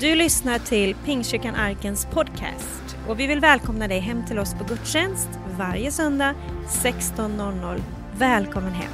Du 0.00 0.14
lyssnar 0.14 0.58
till 0.58 0.94
Pingstkyrkan 0.94 1.54
Arkens 1.54 2.06
podcast 2.06 2.96
och 3.08 3.20
vi 3.20 3.26
vill 3.26 3.40
välkomna 3.40 3.88
dig 3.88 3.98
hem 3.98 4.26
till 4.26 4.38
oss 4.38 4.54
på 4.54 4.64
gudstjänst 4.64 5.28
varje 5.58 5.90
söndag 5.90 6.34
16.00. 6.68 7.80
Välkommen 8.18 8.72
hem! 8.72 8.92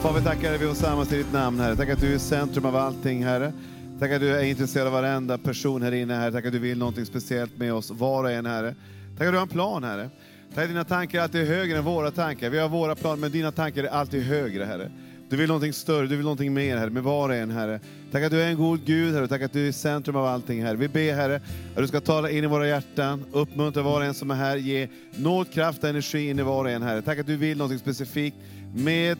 Far, 0.00 0.12
vi 0.12 0.24
tackar 0.24 0.50
dig, 0.50 0.58
vi 0.58 0.74
samlas 0.74 1.12
i 1.12 1.16
ditt 1.16 1.32
namn, 1.32 1.60
Herre. 1.60 1.76
Tack 1.76 1.88
att 1.88 2.00
du 2.00 2.14
är 2.14 2.18
centrum 2.18 2.64
av 2.64 2.76
allting, 2.76 3.24
Herre. 3.24 3.52
Tack 3.98 4.10
att 4.10 4.20
du 4.20 4.36
är 4.36 4.42
intresserad 4.42 4.86
av 4.86 4.92
varenda 4.92 5.38
person 5.38 5.82
här 5.82 5.92
inne, 5.92 6.14
Herre. 6.14 6.32
Tack 6.32 6.46
att 6.46 6.52
du 6.52 6.58
vill 6.58 6.78
någonting 6.78 7.06
speciellt 7.06 7.56
med 7.56 7.74
oss, 7.74 7.90
var 7.90 8.24
och 8.24 8.30
en, 8.30 8.46
Herre. 8.46 8.74
Tack 9.18 9.26
att 9.26 9.32
du 9.32 9.36
har 9.36 9.42
en 9.42 9.48
plan, 9.48 9.84
Herre. 9.84 10.10
Tack 10.54 10.64
att 10.64 10.70
dina 10.70 10.84
tankar 10.84 11.22
alltid 11.22 11.40
är 11.40 11.46
högre 11.46 11.78
än 11.78 11.84
våra 11.84 12.10
tankar. 12.10 12.50
Vi 12.50 12.58
har 12.58 12.68
våra 12.68 12.94
planer, 12.94 13.16
men 13.16 13.32
dina 13.32 13.52
tankar 13.52 13.84
är 13.84 13.88
alltid 13.88 14.22
högre, 14.22 14.64
Herre. 14.64 14.90
Du 15.30 15.36
vill 15.36 15.48
någonting 15.48 15.72
större, 15.72 16.06
du 16.06 16.16
vill 16.16 16.24
någonting 16.24 16.54
mer, 16.54 16.76
Herre, 16.76 16.90
med 16.90 17.02
var 17.02 17.28
och 17.28 17.34
en, 17.34 17.50
Herre. 17.50 17.80
Tack 18.12 18.22
att 18.22 18.30
du 18.30 18.42
är 18.42 18.48
en 18.48 18.56
god 18.56 18.84
Gud, 18.84 19.14
Herre. 19.14 19.28
Tack 19.28 19.42
att 19.42 19.52
du 19.52 19.68
är 19.68 19.72
centrum 19.72 20.16
av 20.16 20.26
allting, 20.26 20.62
Herre. 20.62 20.76
Vi 20.76 20.88
ber, 20.88 21.14
Herre, 21.14 21.36
att 21.74 21.76
du 21.76 21.86
ska 21.86 22.00
tala 22.00 22.30
in 22.30 22.44
i 22.44 22.46
våra 22.46 22.68
hjärtan, 22.68 23.24
uppmuntra 23.32 23.82
var 23.82 24.00
och 24.00 24.06
en 24.06 24.14
som 24.14 24.30
är 24.30 24.34
här, 24.34 24.56
ge 24.56 24.88
nåd, 25.16 25.52
kraft 25.52 25.82
och 25.82 25.88
energi 25.88 26.30
in 26.30 26.38
i 26.38 26.42
var 26.42 26.64
och 26.64 26.70
en, 26.70 26.82
Herre. 26.82 27.02
Tack 27.02 27.18
att 27.18 27.26
du 27.26 27.36
vill 27.36 27.58
någonting 27.58 27.78
specifikt 27.78 28.36
med 28.74 29.18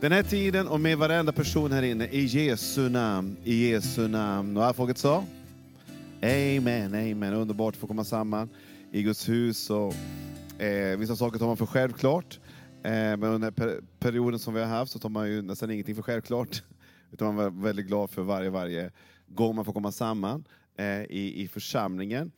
den 0.00 0.12
här 0.12 0.22
tiden 0.22 0.68
och 0.68 0.80
med 0.80 0.98
varenda 0.98 1.32
person 1.32 1.72
här 1.72 1.82
inne. 1.82 2.06
I 2.06 2.24
Jesu 2.24 2.88
namn, 2.88 3.36
i 3.44 3.70
Jesu 3.70 4.08
namn. 4.08 4.56
Och 4.56 4.64
alla 4.64 4.74
folket 4.74 4.98
sa? 4.98 5.24
Amen, 6.22 6.94
amen. 6.94 7.34
Underbart 7.34 7.74
att 7.74 7.80
få 7.80 7.86
komma 7.86 8.04
samman 8.04 8.48
i 8.92 9.02
Guds 9.02 9.28
hus. 9.28 9.70
Och, 9.70 9.94
eh, 10.62 10.98
vissa 10.98 11.16
saker 11.16 11.38
tar 11.38 11.46
man 11.46 11.56
för 11.56 11.66
självklart. 11.66 12.38
Eh, 12.82 13.16
men 13.16 13.24
under 13.24 13.50
per 13.50 13.80
perioden 13.98 14.38
som 14.38 14.54
vi 14.54 14.60
har 14.60 14.66
haft 14.66 14.92
så 14.92 14.98
tar 14.98 15.08
man 15.08 15.28
ju 15.28 15.42
nästan 15.42 15.70
ingenting 15.70 15.94
för 15.94 16.02
självklart. 16.02 16.62
Utan 17.12 17.34
man 17.34 17.44
är 17.44 17.62
väldigt 17.62 17.86
glad 17.86 18.10
för 18.10 18.22
varje, 18.22 18.50
varje 18.50 18.90
gång 19.26 19.56
man 19.56 19.64
får 19.64 19.72
komma 19.72 19.92
samman 19.92 20.44
eh, 20.76 21.02
i, 21.02 21.42
i 21.42 21.48
församlingen. 21.48 22.32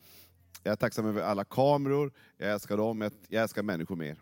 Jag 0.63 0.71
är 0.71 0.75
tacksam 0.75 1.05
över 1.05 1.21
alla 1.21 1.43
kameror, 1.43 2.11
jag 2.37 2.51
älskar 2.51 2.77
dem, 2.77 3.11
jag 3.27 3.41
älskar 3.41 3.63
människor 3.63 3.95
mer. 3.95 4.17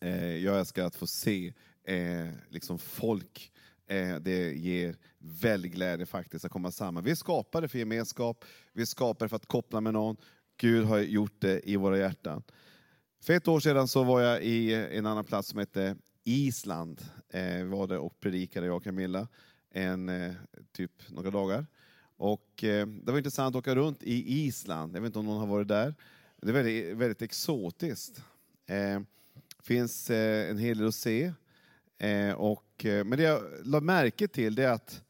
Eh, 0.00 0.36
jag 0.36 0.58
älskar 0.58 0.84
att 0.84 0.94
få 0.94 1.06
se 1.06 1.52
eh, 1.84 2.28
liksom 2.48 2.78
folk. 2.78 3.52
Eh, 3.86 4.16
det 4.16 4.52
ger 4.52 4.96
väldig 5.18 5.72
glädje 5.72 6.06
faktiskt 6.06 6.44
att 6.44 6.50
komma 6.50 6.70
samman. 6.70 7.04
Vi 7.04 7.10
är 7.10 7.14
skapade 7.14 7.68
för 7.68 7.78
gemenskap, 7.78 8.44
vi 8.72 8.82
är 8.82 8.86
skapade 8.86 9.28
för 9.28 9.36
att 9.36 9.46
koppla 9.46 9.80
med 9.80 9.92
någon. 9.92 10.16
Gud 10.56 10.84
har 10.84 10.98
gjort 10.98 11.40
det 11.40 11.70
i 11.70 11.76
våra 11.76 11.98
hjärtan. 11.98 12.42
För 13.22 13.32
ett 13.32 13.48
år 13.48 13.60
sedan 13.60 13.88
så 13.88 14.04
var 14.04 14.20
jag 14.20 14.42
i 14.42 14.74
en 14.74 15.06
annan 15.06 15.24
plats 15.24 15.48
som 15.48 15.58
hette 15.58 15.96
Island. 16.24 17.00
Eh, 17.28 17.56
vi 17.56 17.64
var 17.64 17.86
där 17.86 17.98
och 17.98 18.20
predikade, 18.20 18.66
jag 18.66 18.76
och 18.76 18.84
Camilla, 18.84 19.28
en, 19.70 20.08
eh, 20.08 20.32
typ 20.72 20.92
några 21.08 21.30
dagar. 21.30 21.66
Och 22.16 22.64
eh, 22.64 22.86
Det 22.86 23.12
var 23.12 23.18
intressant 23.18 23.56
att 23.56 23.60
åka 23.60 23.74
runt 23.74 24.02
i 24.02 24.44
Island. 24.46 24.96
Jag 24.96 25.00
vet 25.00 25.06
inte 25.06 25.18
om 25.18 25.26
någon 25.26 25.38
har 25.38 25.46
varit 25.46 25.68
där. 25.68 25.94
Det 26.36 26.48
är 26.48 26.52
väldigt, 26.52 26.96
väldigt 26.96 27.22
exotiskt. 27.22 28.22
Det 28.66 29.04
finns 29.62 30.10
eh, 30.10 30.50
en 30.50 30.58
hel 30.58 30.78
del 30.78 30.86
att 30.86 30.94
se. 30.94 31.32
Eh, 31.98 32.32
och, 32.32 32.84
men 32.84 33.10
det 33.10 33.22
jag 33.22 33.42
lade 33.64 33.86
märke 33.86 34.28
till 34.28 34.54
det 34.54 34.64
är 34.64 34.72
att 34.72 35.02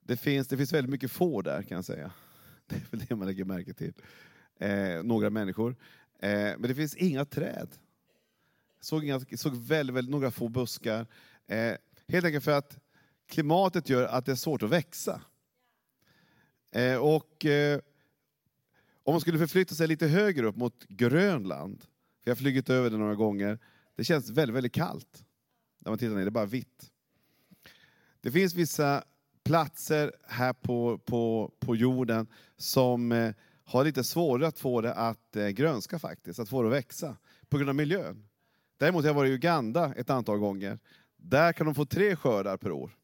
det 0.00 0.16
finns, 0.16 0.48
det 0.48 0.56
finns 0.56 0.72
väldigt 0.72 0.90
mycket 0.90 1.10
får 1.10 1.42
där 1.42 1.62
kan 1.62 1.74
jag 1.74 1.84
säga. 1.84 2.12
Det 2.66 2.76
är 2.76 2.86
väl 2.90 3.04
det 3.08 3.16
man 3.16 3.26
lägger 3.26 3.44
märke 3.44 3.74
till. 3.74 3.92
några 5.02 5.30
människor. 5.30 5.76
Eh, 6.22 6.58
men 6.58 6.62
det 6.62 6.74
finns 6.74 6.94
inga 6.96 7.24
träd. 7.24 7.68
Jag 8.76 8.84
såg, 8.84 9.04
inga, 9.04 9.20
såg 9.36 9.56
väldigt, 9.56 9.96
väldigt, 9.96 10.10
några 10.10 10.30
få 10.30 10.48
buskar. 10.48 11.06
Eh, 11.46 11.74
helt 12.08 12.24
enkelt 12.24 12.44
för 12.44 12.52
att 12.52 12.78
klimatet 13.28 13.88
gör 13.88 14.04
att 14.04 14.26
det 14.26 14.32
är 14.32 14.36
svårt 14.36 14.62
att 14.62 14.70
växa. 14.70 15.22
Eh, 16.74 16.96
och 16.96 17.44
eh, 17.44 17.80
om 19.02 19.14
man 19.14 19.20
skulle 19.20 19.38
förflytta 19.38 19.74
sig 19.74 19.88
lite 19.88 20.06
högre 20.06 20.46
upp 20.46 20.56
mot 20.56 20.84
Grönland, 20.88 21.80
för 21.80 22.30
jag 22.30 22.30
har 22.30 22.36
flugit 22.36 22.70
över 22.70 22.90
det 22.90 22.96
några 22.96 23.14
gånger, 23.14 23.58
det 23.96 24.04
känns 24.04 24.30
väldigt, 24.30 24.56
väldigt 24.56 24.72
kallt. 24.72 25.24
När 25.78 25.90
man 25.90 25.98
tittar 25.98 26.14
ner, 26.14 26.20
det 26.20 26.28
är 26.28 26.30
bara 26.30 26.46
vitt. 26.46 26.90
Det 28.20 28.30
finns 28.30 28.54
vissa 28.54 29.04
platser 29.44 30.12
här 30.28 30.52
på, 30.52 30.98
på, 30.98 31.52
på 31.60 31.76
jorden 31.76 32.26
som 32.56 33.12
eh, 33.12 33.34
har 33.72 33.84
lite 33.84 34.04
svårare 34.04 34.46
att 34.46 34.58
få 34.58 34.80
det 34.80 34.94
att 34.94 35.36
eh, 35.36 35.48
grönska 35.48 35.98
faktiskt, 35.98 36.38
att 36.38 36.48
få 36.48 36.62
det 36.62 36.68
att 36.68 36.74
växa, 36.74 37.16
på 37.48 37.56
grund 37.56 37.68
av 37.68 37.76
miljön. 37.76 38.28
Däremot 38.76 39.02
har 39.02 39.08
jag 39.08 39.14
varit 39.14 39.30
i 39.30 39.32
Uganda 39.32 39.94
ett 39.96 40.10
antal 40.10 40.38
gånger. 40.38 40.78
Där 41.16 41.52
kan 41.52 41.66
de 41.66 41.74
få 41.74 41.84
tre 41.84 42.16
skördar 42.16 42.56
per 42.56 42.72
år. 42.72 42.96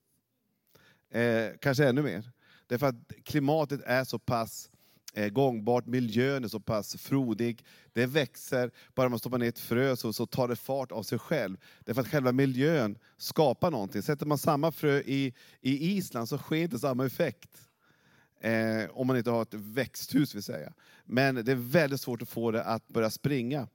Eh, 1.11 1.49
kanske 1.61 1.89
ännu 1.89 2.03
mer. 2.03 2.31
Därför 2.67 2.87
att 2.87 3.13
klimatet 3.25 3.81
är 3.85 4.05
så 4.05 4.19
pass 4.19 4.71
eh, 5.15 5.29
gångbart, 5.29 5.87
miljön 5.87 6.45
är 6.45 6.49
så 6.49 6.61
pass 6.61 6.97
frodig, 6.97 7.65
det 7.93 8.07
växer, 8.07 8.71
bara 8.95 9.09
man 9.09 9.19
stoppar 9.19 9.39
ner 9.39 9.49
ett 9.49 9.59
frö 9.59 9.97
så, 9.97 10.13
så 10.13 10.27
tar 10.27 10.49
det 10.49 10.57
fart 10.57 10.93
av 10.93 11.03
sig 11.03 11.19
själv. 11.19 11.57
Därför 11.85 12.01
att 12.01 12.09
själva 12.09 12.33
miljön 12.33 12.99
skapar 13.17 13.71
någonting. 13.71 14.03
Sätter 14.03 14.27
man 14.27 14.39
samma 14.39 14.73
frö 14.73 14.99
i, 14.99 15.35
i 15.61 15.97
Island 15.97 16.29
så 16.29 16.39
sker 16.39 16.57
inte 16.57 16.79
samma 16.79 17.07
effekt. 17.07 17.68
Eh, 18.41 18.91
om 18.91 19.07
man 19.07 19.17
inte 19.17 19.31
har 19.31 19.43
ett 19.43 19.55
växthus 19.55 20.35
vill 20.35 20.43
säga. 20.43 20.73
Men 21.05 21.35
det 21.35 21.53
är 21.53 21.57
väldigt 21.57 22.01
svårt 22.01 22.23
att 22.23 22.29
få 22.29 22.51
det 22.51 22.65
att 22.65 22.89
börja 22.89 23.11
springa. 23.11 23.69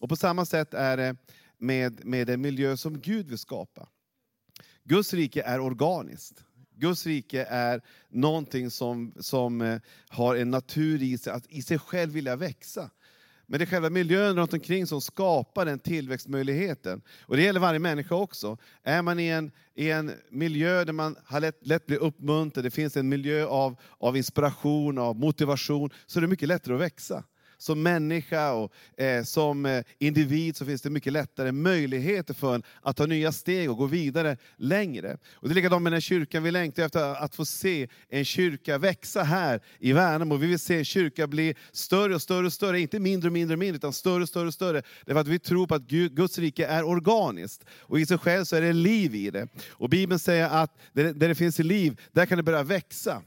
Och 0.00 0.08
på 0.08 0.16
samma 0.16 0.44
sätt 0.44 0.74
är 0.74 0.96
det 0.96 1.16
med, 1.58 2.04
med 2.04 2.26
den 2.26 2.40
miljö 2.40 2.76
som 2.76 3.00
Gud 3.00 3.28
vill 3.28 3.38
skapa. 3.38 3.88
Guds 4.84 5.14
rike 5.14 5.42
är 5.42 5.60
organiskt. 5.60 6.44
Guds 6.74 7.06
rike 7.06 7.44
är 7.44 7.82
någonting 8.08 8.70
som, 8.70 9.14
som 9.20 9.60
eh, 9.60 9.80
har 10.08 10.36
en 10.36 10.50
natur 10.50 11.02
i 11.02 11.18
sig, 11.18 11.32
att 11.32 11.46
i 11.46 11.62
sig 11.62 11.78
själv 11.78 12.12
vilja 12.12 12.36
växa. 12.36 12.90
Men 13.50 13.58
det 13.58 13.64
är 13.64 13.66
själva 13.66 13.90
miljön 13.90 14.36
runt 14.36 14.52
omkring 14.52 14.86
som 14.86 15.00
skapar 15.00 15.64
den 15.64 15.78
tillväxtmöjligheten. 15.78 17.02
Och 17.22 17.36
det 17.36 17.42
gäller 17.42 17.60
varje 17.60 17.78
människa 17.78 18.14
också. 18.14 18.58
Är 18.82 19.02
man 19.02 19.20
i 19.20 19.28
en, 19.28 19.52
i 19.74 19.90
en 19.90 20.12
miljö 20.30 20.84
där 20.84 20.92
man 20.92 21.16
har 21.24 21.40
lätt, 21.40 21.66
lätt 21.66 21.86
blir 21.86 21.98
uppmuntrad, 21.98 22.64
det 22.64 22.70
finns 22.70 22.96
en 22.96 23.08
miljö 23.08 23.46
av, 23.46 23.76
av 23.98 24.16
inspiration, 24.16 24.98
av 24.98 25.16
motivation, 25.16 25.90
så 26.06 26.18
är 26.18 26.20
det 26.20 26.26
mycket 26.26 26.48
lättare 26.48 26.74
att 26.74 26.80
växa 26.80 27.24
som 27.58 27.82
människa 27.82 28.52
och 28.52 28.72
eh, 29.00 29.24
som 29.24 29.66
eh, 29.66 29.84
individ 29.98 30.56
så 30.56 30.66
finns 30.66 30.82
det 30.82 30.90
mycket 30.90 31.12
lättare 31.12 31.52
möjligheter 31.52 32.34
för 32.34 32.54
en 32.54 32.62
att 32.82 32.96
ta 32.96 33.06
nya 33.06 33.32
steg 33.32 33.70
och 33.70 33.76
gå 33.76 33.86
vidare 33.86 34.36
längre. 34.56 35.18
Och 35.34 35.48
det 35.48 35.52
är 35.52 35.54
likadant 35.54 35.82
med 35.82 35.92
den 35.92 36.00
kyrkan, 36.00 36.42
vi 36.42 36.50
längtar 36.50 36.82
efter 36.82 37.24
att 37.24 37.34
få 37.34 37.44
se 37.44 37.88
en 38.08 38.24
kyrka 38.24 38.78
växa 38.78 39.22
här 39.22 39.60
i 39.78 39.92
Värnamo. 39.92 40.36
Vi 40.36 40.46
vill 40.46 40.58
se 40.58 40.78
en 40.78 40.84
kyrka 40.84 41.26
bli 41.26 41.54
större 41.72 42.14
och 42.14 42.22
större 42.22 42.46
och 42.46 42.52
större, 42.52 42.80
inte 42.80 43.00
mindre 43.00 43.28
och 43.28 43.32
mindre 43.32 43.54
och 43.54 43.58
mindre, 43.58 43.76
utan 43.76 43.92
större 43.92 44.22
och 44.22 44.28
större 44.28 44.46
och 44.46 44.54
större. 44.54 44.82
Därför 45.06 45.20
att 45.20 45.28
vi 45.28 45.38
tror 45.38 45.66
på 45.66 45.74
att 45.74 45.82
Guds 45.88 46.38
rike 46.38 46.66
är 46.66 46.84
organiskt, 46.84 47.64
och 47.78 48.00
i 48.00 48.06
sig 48.06 48.18
själv 48.18 48.44
så 48.44 48.56
är 48.56 48.60
det 48.60 48.72
liv 48.72 49.14
i 49.14 49.30
det. 49.30 49.48
Och 49.70 49.88
Bibeln 49.88 50.18
säger 50.18 50.48
att 50.48 50.78
där 50.92 51.28
det 51.28 51.34
finns 51.34 51.58
liv, 51.58 52.00
där 52.12 52.26
kan 52.26 52.36
det 52.36 52.42
börja 52.42 52.62
växa. 52.62 53.22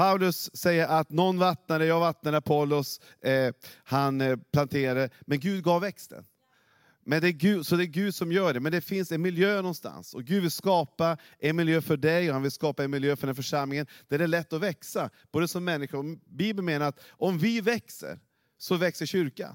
Paulus 0.00 0.56
säger 0.56 0.86
att 0.86 1.10
någon 1.10 1.38
vattnade, 1.38 1.86
jag 1.86 2.00
vattnade, 2.00 2.36
Apollos, 2.36 3.00
eh, 3.20 3.54
han 3.84 4.20
eh, 4.20 4.36
planterade, 4.52 5.10
men 5.20 5.40
Gud 5.40 5.64
gav 5.64 5.80
växten. 5.80 6.24
Men 7.04 7.20
det 7.20 7.28
är 7.28 7.32
Gud, 7.32 7.66
så 7.66 7.76
det 7.76 7.84
är 7.84 7.86
Gud 7.86 8.14
som 8.14 8.32
gör 8.32 8.54
det, 8.54 8.60
men 8.60 8.72
det 8.72 8.80
finns 8.80 9.12
en 9.12 9.22
miljö 9.22 9.56
någonstans. 9.56 10.14
Och 10.14 10.24
Gud 10.24 10.42
vill 10.42 10.50
skapa 10.50 11.16
en 11.38 11.56
miljö 11.56 11.80
för 11.80 11.96
dig, 11.96 12.28
och 12.28 12.34
han 12.34 12.42
vill 12.42 12.50
skapa 12.50 12.84
en 12.84 12.90
miljö 12.90 13.16
för 13.16 13.26
den 13.26 13.36
församlingen, 13.36 13.86
där 14.08 14.18
det 14.18 14.24
är 14.24 14.28
lätt 14.28 14.52
att 14.52 14.60
växa, 14.60 15.10
både 15.32 15.48
som 15.48 15.64
människa 15.64 15.98
och 15.98 16.04
Bibeln 16.26 16.66
menar 16.66 16.88
att 16.88 17.00
om 17.08 17.38
vi 17.38 17.60
växer, 17.60 18.18
så 18.58 18.76
växer 18.76 19.06
kyrkan. 19.06 19.54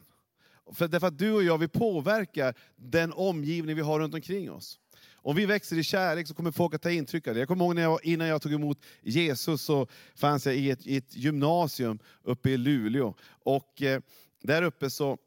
För 0.74 0.88
därför 0.88 1.08
att 1.08 1.18
du 1.18 1.32
och 1.32 1.44
jag, 1.44 1.58
vi 1.58 1.68
påverkar 1.68 2.56
den 2.76 3.14
omgivning 3.14 3.76
vi 3.76 3.82
har 3.82 4.00
runt 4.00 4.14
omkring 4.14 4.52
oss. 4.52 4.80
Om 5.26 5.36
vi 5.36 5.46
växer 5.46 5.78
i 5.78 5.84
kärlek 5.84 6.28
så 6.28 6.34
kommer 6.34 6.52
folk 6.52 6.74
att 6.74 6.82
ta 6.82 6.92
intryck 6.92 7.28
av 7.28 7.34
det. 7.34 7.40
Jag 7.40 7.48
kommer 7.48 7.66
ihåg 7.66 7.76
när 7.76 7.82
jag, 7.82 8.06
innan 8.06 8.28
jag 8.28 8.42
tog 8.42 8.54
emot 8.54 8.80
Jesus 9.02 9.62
så 9.62 9.88
fanns 10.16 10.46
jag 10.46 10.56
i 10.56 10.72
ett, 10.72 10.88
i 10.88 10.98
ett 10.98 11.16
gymnasium 11.16 12.00
uppe 12.24 12.50
i 12.50 12.58
Luleå. 12.58 13.16
Och 13.28 13.82
eh, 13.82 14.02
där 14.44 14.62
uppe 14.62 14.90
så, 14.90 15.18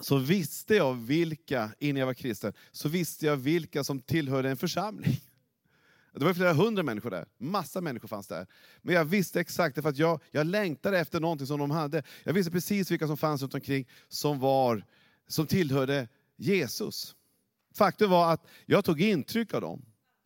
så 0.00 0.16
visste 0.16 0.74
jag 0.74 0.94
vilka, 0.94 1.70
innan 1.78 2.00
jag 2.00 2.06
var 2.06 2.14
kristen, 2.14 2.52
så 2.70 2.88
visste 2.88 3.26
jag 3.26 3.36
vilka 3.36 3.84
som 3.84 4.00
tillhörde 4.00 4.50
en 4.50 4.56
församling. 4.56 5.20
Det 6.14 6.24
var 6.24 6.34
flera 6.34 6.52
hundra 6.52 6.82
människor 6.82 7.10
där, 7.10 7.26
massa 7.38 7.80
människor 7.80 8.08
fanns 8.08 8.28
där. 8.28 8.46
Men 8.82 8.94
jag 8.94 9.04
visste 9.04 9.40
exakt, 9.40 9.82
för 9.82 9.88
att 9.88 9.98
jag, 9.98 10.20
jag 10.30 10.46
längtade 10.46 10.98
efter 10.98 11.20
någonting 11.20 11.46
som 11.46 11.58
de 11.60 11.70
hade. 11.70 12.02
Jag 12.24 12.32
visste 12.32 12.52
precis 12.52 12.90
vilka 12.90 13.06
som 13.06 13.16
fanns 13.16 13.42
runt 13.42 13.54
omkring 13.54 13.88
som, 14.08 14.38
var, 14.38 14.84
som 15.28 15.46
tillhörde 15.46 16.08
Jesus. 16.36 17.14
Faktum 17.74 18.10
var 18.10 18.32
att 18.32 18.46
jag 18.66 18.84
tog 18.84 19.00
intryck 19.00 19.54
av 19.54 19.60
dem. 19.60 19.84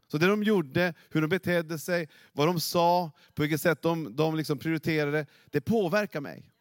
Så 0.08 0.18
det 0.18 0.26
de 0.26 0.42
gjorde, 0.42 0.94
hur 1.10 1.20
de 1.20 1.28
betedde 1.28 1.78
sig, 1.78 2.08
vad 2.32 2.46
de 2.46 2.60
sa, 2.60 3.10
på 3.34 3.42
vilket 3.42 3.60
sätt 3.60 3.82
de, 3.82 4.16
de 4.16 4.36
liksom 4.36 4.58
prioriterade, 4.58 5.26
det 5.50 5.60
påverkar 5.60 6.20
mig. 6.20 6.52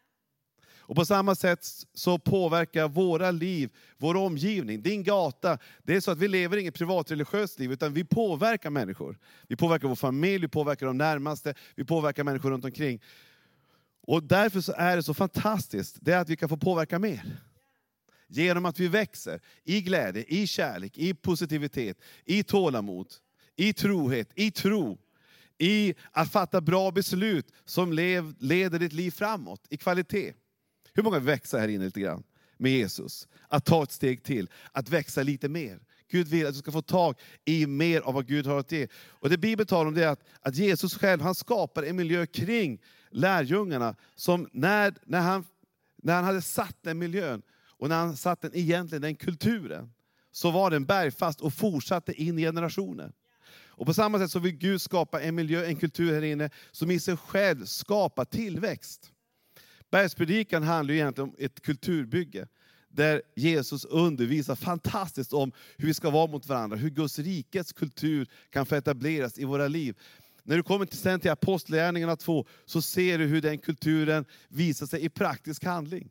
Och 0.88 0.96
på 0.96 1.06
samma 1.06 1.36
sätt 1.36 1.60
så 1.94 2.20
påverkar 2.20 2.88
våra 2.88 3.32
liv, 3.32 3.70
vår 3.98 4.16
omgivning, 4.16 4.82
din 4.82 5.04
gata. 5.04 5.58
Det 5.84 5.96
är 5.96 6.00
så 6.00 6.12
att 6.12 6.18
vi 6.18 6.28
lever 6.28 6.58
inget 6.58 6.76
privatreligiöst 6.76 7.60
liv, 7.60 7.72
utan 7.72 7.94
vi 7.94 8.04
påverkar 8.04 8.70
människor. 8.70 9.18
Vi 9.48 9.56
påverkar 9.56 9.88
vår 9.88 9.96
familj, 9.96 10.42
vi 10.42 10.48
påverkar 10.48 10.86
de 10.86 10.98
närmaste, 10.98 11.54
vi 11.76 11.86
påverkar 11.86 12.24
människor 12.24 12.52
runt 12.52 12.66
omkring. 12.66 13.02
Och 14.02 14.24
därför 14.24 14.62
så 14.62 14.74
är 14.78 14.96
det 14.96 15.04
så 15.04 15.14
fantastiskt, 15.14 15.98
det 16.02 16.12
är 16.12 16.20
att 16.20 16.30
vi 16.30 16.38
kan 16.38 16.50
få 16.50 16.58
påverka 16.58 17.00
mer. 17.00 17.40
Genom 18.28 18.66
att 18.66 18.80
vi 18.80 18.88
växer 18.88 19.42
i 19.64 19.82
glädje, 19.82 20.24
i 20.28 20.48
kärlek, 20.48 20.98
i 20.98 21.14
positivitet, 21.14 21.98
i 22.26 22.44
tålamod, 22.44 23.08
i 23.56 23.74
trohet, 23.74 24.30
i 24.36 24.52
tro. 24.52 24.98
I 25.58 25.94
att 26.12 26.32
fatta 26.32 26.62
bra 26.62 26.92
beslut 26.92 27.52
som 27.66 27.94
leder 28.40 28.80
ditt 28.80 28.94
liv 28.94 29.12
framåt, 29.12 29.62
i 29.70 29.78
kvalitet. 29.78 30.34
Hur 30.94 31.04
många 31.04 31.20
vill 31.20 31.26
växa 31.26 31.58
här 31.58 31.68
inne 31.68 31.86
lite 31.86 32.00
grann 32.00 32.24
med 32.58 32.72
Jesus? 32.72 33.28
Att 33.48 33.66
ta 33.66 33.84
ett 33.84 33.92
steg 33.92 34.24
till, 34.24 34.50
att 34.72 34.90
växa 34.90 35.24
lite 35.24 35.50
mer. 35.50 35.80
Gud 36.12 36.28
vill 36.28 36.48
att 36.48 36.54
du 36.54 36.60
ska 36.60 36.72
få 36.72 36.82
tag 36.82 37.16
i 37.46 37.68
mer 37.68 38.02
av 38.02 38.14
vad 38.14 38.28
Gud 38.28 38.46
har 38.46 38.60
att 38.60 38.72
ge. 38.72 38.88
Och 38.96 39.30
det 39.30 39.38
Bibeln 39.38 39.68
talar 39.68 39.86
om 39.86 39.94
det 39.94 40.04
är 40.04 40.08
att, 40.08 40.24
att 40.40 40.56
Jesus 40.56 40.98
själv 40.98 41.22
han 41.22 41.36
skapar 41.36 41.84
en 41.84 41.96
miljö 41.96 42.26
kring 42.26 42.82
lärjungarna, 43.10 43.96
som 44.16 44.50
när, 44.52 44.94
när, 45.06 45.22
han, 45.22 45.46
när 45.96 46.16
han 46.16 46.24
hade 46.24 46.42
satt 46.42 46.78
den 46.82 46.98
miljön, 46.98 47.42
och 47.86 47.90
när 47.90 47.98
han 47.98 48.18
satte 48.18 48.50
den 48.50 48.58
egentligen 48.58 49.02
den 49.02 49.16
kulturen, 49.16 49.92
så 50.32 50.52
var 50.52 50.72
den 50.72 50.86
bergfast 50.86 51.42
och 51.42 51.54
fortsatte 51.54 52.14
in 52.14 52.40
i 52.40 52.42
generationer. 52.42 53.12
Och 53.68 53.86
på 53.86 53.94
samma 53.94 54.20
sätt 54.20 54.32
så 54.32 54.40
vill 54.40 54.52
Gud 54.52 54.82
skapa 54.82 55.22
en 55.22 55.36
miljö, 55.36 55.66
en 55.66 55.76
kultur 55.76 56.14
här 56.14 56.22
inne, 56.22 56.50
som 56.72 56.92
i 56.92 57.00
sig 57.00 57.18
själv 57.18 57.66
skapar 57.66 58.26
tillväxt. 58.26 59.12
Bergspredikan 59.92 60.64
handlar 60.64 60.94
egentligen 60.94 61.30
om 61.30 61.36
ett 61.40 61.62
kulturbygge, 61.62 62.48
där 62.90 63.22
Jesus 63.36 63.86
undervisar 63.86 64.56
fantastiskt 64.56 65.34
om 65.34 65.52
hur 65.78 65.88
vi 65.88 65.94
ska 65.94 66.10
vara 66.10 66.28
mot 66.28 66.48
varandra, 66.48 66.78
hur 66.78 66.90
Guds 66.90 67.20
rikets 67.20 67.74
kultur 67.74 68.28
kan 68.50 68.66
få 68.66 68.76
etableras 68.76 69.40
i 69.40 69.44
våra 69.44 69.68
liv. 69.68 69.98
När 70.44 70.58
du 70.58 70.64
kommer 70.64 70.86
till, 70.86 71.00
sen 71.00 71.20
till 71.20 71.32
Apostlagärningarna 71.32 72.16
2, 72.16 72.46
så 72.66 72.82
ser 72.82 73.18
du 73.18 73.26
hur 73.26 73.42
den 73.42 73.58
kulturen 73.58 74.26
visar 74.48 74.86
sig 74.86 75.06
i 75.06 75.10
praktisk 75.10 75.64
handling. 75.64 76.10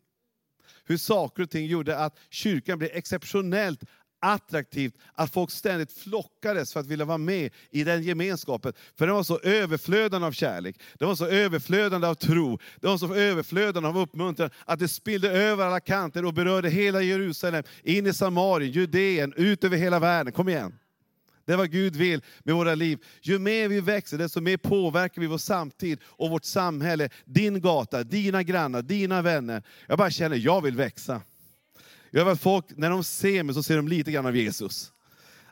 Hur 0.84 0.96
saker 0.96 1.43
och 1.43 1.50
ting 1.50 1.66
gjorde 1.66 1.99
att 1.99 2.19
kyrkan 2.31 2.78
blev 2.78 2.90
exceptionellt 2.93 3.84
attraktivt, 4.25 4.94
att 5.14 5.32
folk 5.32 5.50
ständigt 5.50 5.93
flockades 5.93 6.72
för 6.72 6.81
att 6.81 6.87
vilja 6.87 7.05
vara 7.05 7.19
med 7.19 7.52
i 7.70 7.84
den 7.84 8.02
gemenskapen. 8.02 8.72
För 8.99 9.06
den 9.06 9.16
var 9.16 9.22
så 9.22 9.38
överflödande 9.38 10.26
av 10.26 10.32
kärlek, 10.32 10.81
den 10.99 11.08
var 11.08 11.14
så 11.14 11.26
överflödande 11.26 12.06
av 12.06 12.14
tro, 12.14 12.58
den 12.81 12.90
var 12.90 12.99
så 12.99 13.14
överflödande 13.14 13.88
av 13.88 13.99
uppmuntran, 13.99 14.50
att 14.64 14.78
det 14.78 14.88
spillde 14.88 15.31
över 15.31 15.66
alla 15.66 15.81
kanter 15.81 16.25
och 16.25 16.34
berörde 16.34 16.70
hela 16.70 17.02
Jerusalem, 17.02 17.64
in 17.82 18.06
i 18.06 18.14
Samarien, 18.14 18.72
Judeen, 18.72 19.32
ut 19.37 19.64
över 19.64 19.76
hela 19.76 19.99
världen. 19.99 20.32
Kom 20.32 20.49
igen! 20.49 20.78
Det 21.44 21.52
är 21.52 21.56
vad 21.56 21.70
Gud 21.70 21.96
vill 21.96 22.23
med 22.44 22.55
våra 22.55 22.75
liv. 22.75 22.99
Ju 23.23 23.38
mer 23.38 23.69
vi 23.69 23.81
växer, 23.81 24.19
desto 24.19 24.41
mer 24.41 24.56
påverkar 24.56 25.20
vi 25.20 25.26
vår 25.26 25.38
samtid 25.38 25.99
och 26.05 26.31
vårt 26.31 26.44
samhälle, 26.44 27.08
din 27.25 27.61
gata, 27.61 28.05
dina 28.05 28.43
grannar, 28.43 28.82
dina 28.82 29.23
vänner. 29.23 29.62
Jag 29.87 29.99
bara 29.99 30.11
känner, 30.11 30.37
jag 30.37 30.62
vill 30.62 30.76
växa. 30.76 31.23
Jag 32.11 32.25
vill 32.25 32.32
att 32.32 32.41
folk, 32.41 32.64
när 32.76 32.91
de 32.91 33.05
ser 33.05 33.43
mig, 33.43 33.55
så 33.55 33.62
ser 33.62 33.76
de 33.76 33.88
lite 33.88 34.12
grann 34.12 34.26
av 34.26 34.37
Jesus. 34.37 34.93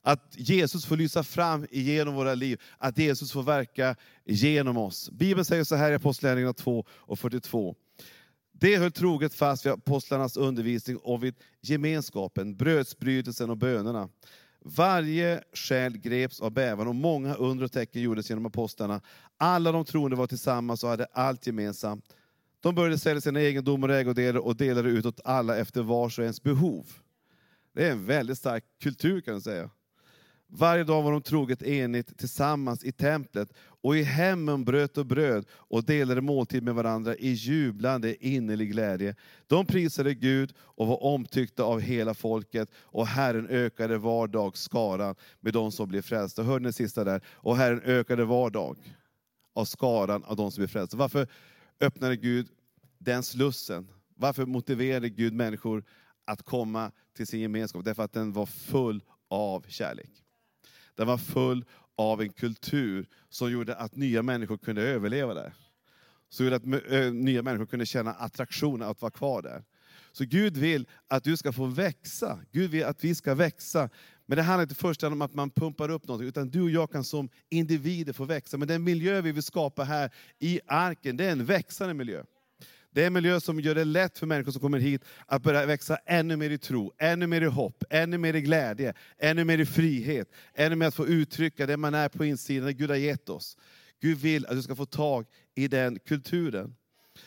Att 0.03 0.35
Jesus 0.37 0.85
får 0.85 0.97
lysa 0.97 1.23
fram 1.23 1.67
genom 1.71 2.15
våra 2.15 2.35
liv, 2.35 2.61
att 2.79 2.99
Jesus 2.99 3.33
får 3.33 3.43
verka 3.43 3.97
genom 4.25 4.77
oss. 4.77 5.11
Bibeln 5.11 5.45
säger 5.45 5.65
så 5.65 5.75
här 5.77 5.93
i 5.93 5.95
Apostlagärningarna 5.95 6.53
2 6.53 6.85
och 6.89 7.19
42. 7.19 7.75
Det 8.53 8.77
höll 8.77 8.93
troget 8.93 9.35
fast 9.35 9.67
vid 9.67 9.73
apostlarnas 9.73 10.37
undervisning 10.37 10.97
och 10.97 11.25
vid 11.25 11.35
gemenskapen, 11.61 12.57
brödsbrytelsen 12.57 13.51
och 13.51 13.57
bönerna. 13.57 14.09
Varje 14.65 15.43
själ 15.53 15.99
greps 15.99 16.41
av 16.41 16.51
bävan 16.51 16.89
och 16.89 16.95
många 16.95 17.35
under 17.35 17.65
och 17.65 17.73
tecken 17.73 18.03
gjordes 18.03 18.31
genom 18.31 18.47
apostlarna. 18.47 19.01
Alla 19.37 19.73
de 19.73 19.85
troende 19.85 20.17
var 20.17 20.27
tillsammans 20.27 20.85
och 20.85 20.91
hade 20.91 21.07
allt 21.13 21.47
gemensamt. 21.47 22.05
De 22.61 22.75
började 22.75 22.99
sälja 22.99 23.21
sina 23.21 23.41
egendomar 23.41 23.89
och 23.89 23.95
ägodelar 23.95 24.41
och 24.41 24.57
delade 24.57 24.89
ut 24.89 25.07
åt 25.07 25.21
alla 25.25 25.57
efter 25.57 25.83
vars 25.83 26.19
och 26.19 26.23
ens 26.23 26.43
behov. 26.43 26.87
Det 27.75 27.87
är 27.87 27.93
en 27.93 28.07
väldigt 28.07 28.39
stark 28.39 28.65
kultur 28.83 29.21
kan 29.21 29.35
man 29.35 29.41
säga. 29.41 29.71
Varje 30.55 30.85
dag 30.85 31.03
var 31.03 31.13
de 31.13 31.23
troget 31.23 31.63
enigt 31.63 32.19
tillsammans 32.19 32.85
i 32.85 32.93
templet 32.93 33.53
och 33.59 33.97
i 33.97 34.03
hemmen 34.03 34.65
bröt 34.65 34.99
och 34.99 35.07
bröd 35.07 35.47
och 35.51 35.85
delade 35.85 36.21
måltid 36.21 36.63
med 36.63 36.75
varandra 36.75 37.17
i 37.17 37.29
jublande 37.29 38.27
innerlig 38.27 38.71
glädje. 38.73 39.17
De 39.47 39.67
prisade 39.67 40.15
Gud 40.15 40.53
och 40.59 40.87
var 40.87 41.05
omtyckta 41.05 41.63
av 41.63 41.81
hela 41.81 42.15
folket 42.15 42.71
och 42.77 43.07
Herren 43.07 43.49
ökade 43.49 43.99
var 43.99 44.27
dag 44.29 44.57
skaran 44.57 45.15
med 45.41 45.53
de 45.53 45.73
som 45.73 45.89
blev 45.89 46.03
frälsta. 46.03 46.43
Hörde 46.43 46.65
ni 46.65 46.73
sista 46.73 47.05
där? 47.05 47.21
Och 47.27 47.57
Herren 47.57 47.81
ökade 47.85 48.25
var 48.25 48.51
dag 48.51 48.77
av 49.55 49.65
skaran 49.65 50.25
av 50.25 50.37
de 50.37 50.51
som 50.51 50.61
blev 50.61 50.69
frälsta. 50.69 50.97
Varför 50.97 51.27
öppnade 51.81 52.17
Gud 52.17 52.49
den 52.99 53.23
slussen? 53.23 53.89
Varför 54.15 54.47
motiverade 54.47 55.09
Gud 55.09 55.33
människor 55.33 55.85
att 56.25 56.43
komma 56.43 56.91
till 57.17 57.27
sin 57.27 57.41
gemenskap? 57.41 57.85
Därför 57.85 58.03
att 58.03 58.13
den 58.13 58.33
var 58.33 58.47
full 58.47 59.03
av 59.29 59.65
kärlek. 59.69 60.22
Den 60.97 61.07
var 61.07 61.19
full 61.19 61.65
av 61.97 62.23
en 62.23 62.33
kultur 62.33 63.07
som 63.29 63.53
gjorde 63.53 63.77
att 63.77 63.97
nya 63.97 64.23
människor 64.23 64.59
kunde 64.59 64.83
överleva 64.83 65.35
där. 65.35 65.55
Som 66.29 66.47
gjorde 66.47 66.57
att 66.57 66.65
nya 67.15 67.43
människor 67.43 67.67
kunde 67.67 67.87
känna 67.87 68.13
attraktion 68.13 68.83
att 68.83 69.03
vara 69.03 69.11
kvar 69.11 69.43
där. 69.43 69.65
Så 70.13 70.25
Gud 70.25 70.57
vill 70.57 70.87
att 71.09 71.25
du 71.25 71.37
ska 71.37 71.53
få 71.53 71.67
växa. 71.67 72.39
Gud 72.53 72.71
vill 72.71 72.85
att 72.85 73.05
vi 73.05 73.15
ska 73.15 73.35
växa. 73.35 73.89
Men 74.27 74.37
det 74.37 74.43
handlar 74.43 74.63
inte 74.63 74.75
först 74.75 75.03
om 75.03 75.23
att 75.23 75.35
man 75.35 75.51
pumpar 75.51 75.89
upp 75.89 76.09
något, 76.09 76.21
utan 76.21 76.51
du 76.51 76.63
och 76.63 76.71
jag 76.71 76.91
kan 76.91 77.05
som 77.05 77.29
individer 77.49 78.13
få 78.13 78.25
växa. 78.25 78.57
Men 78.57 78.69
den 78.69 78.85
miljö 78.85 79.21
vi 79.21 79.33
vill 79.33 79.43
skapa 79.43 79.85
här 79.85 80.11
i 80.39 80.61
arken, 80.67 81.17
det 81.17 81.25
är 81.25 81.33
en 81.33 81.45
växande 81.45 81.95
miljö. 81.95 82.25
Det 82.95 83.03
är 83.03 83.07
en 83.07 83.13
miljö 83.13 83.41
som 83.41 83.61
gör 83.61 83.75
det 83.75 83.85
lätt 83.85 84.19
för 84.19 84.27
människor 84.27 84.53
som 84.53 84.61
kommer 84.61 84.79
hit 84.79 85.05
att 85.27 85.43
börja 85.43 85.67
växa 85.67 85.97
ännu 86.07 86.37
mer 86.37 86.51
i 86.51 86.59
tro, 86.59 86.93
ännu 86.99 87.27
mer 87.27 87.41
i 87.41 87.47
hopp, 87.47 87.85
ännu 87.91 88.19
mer 88.19 88.35
i 88.35 88.41
glädje, 88.41 88.95
ännu 89.19 89.45
mer 89.45 89.59
i 89.59 89.67
frihet, 89.67 90.29
ännu 90.55 90.77
mer 90.77 90.87
att 90.87 90.95
få 90.95 91.07
uttrycka 91.07 91.67
det 91.67 91.77
man 91.77 91.95
är 91.95 92.09
på 92.09 92.25
insidan, 92.25 92.67
det 92.67 92.73
Gud 92.73 92.91
har 92.91 92.97
gett 92.97 93.29
oss. 93.29 93.57
Gud 94.01 94.19
vill 94.19 94.47
att 94.47 94.53
du 94.53 94.63
ska 94.63 94.75
få 94.75 94.87
tag 94.87 95.27
i 95.55 95.69
den 95.69 95.99
kulturen. 95.99 96.75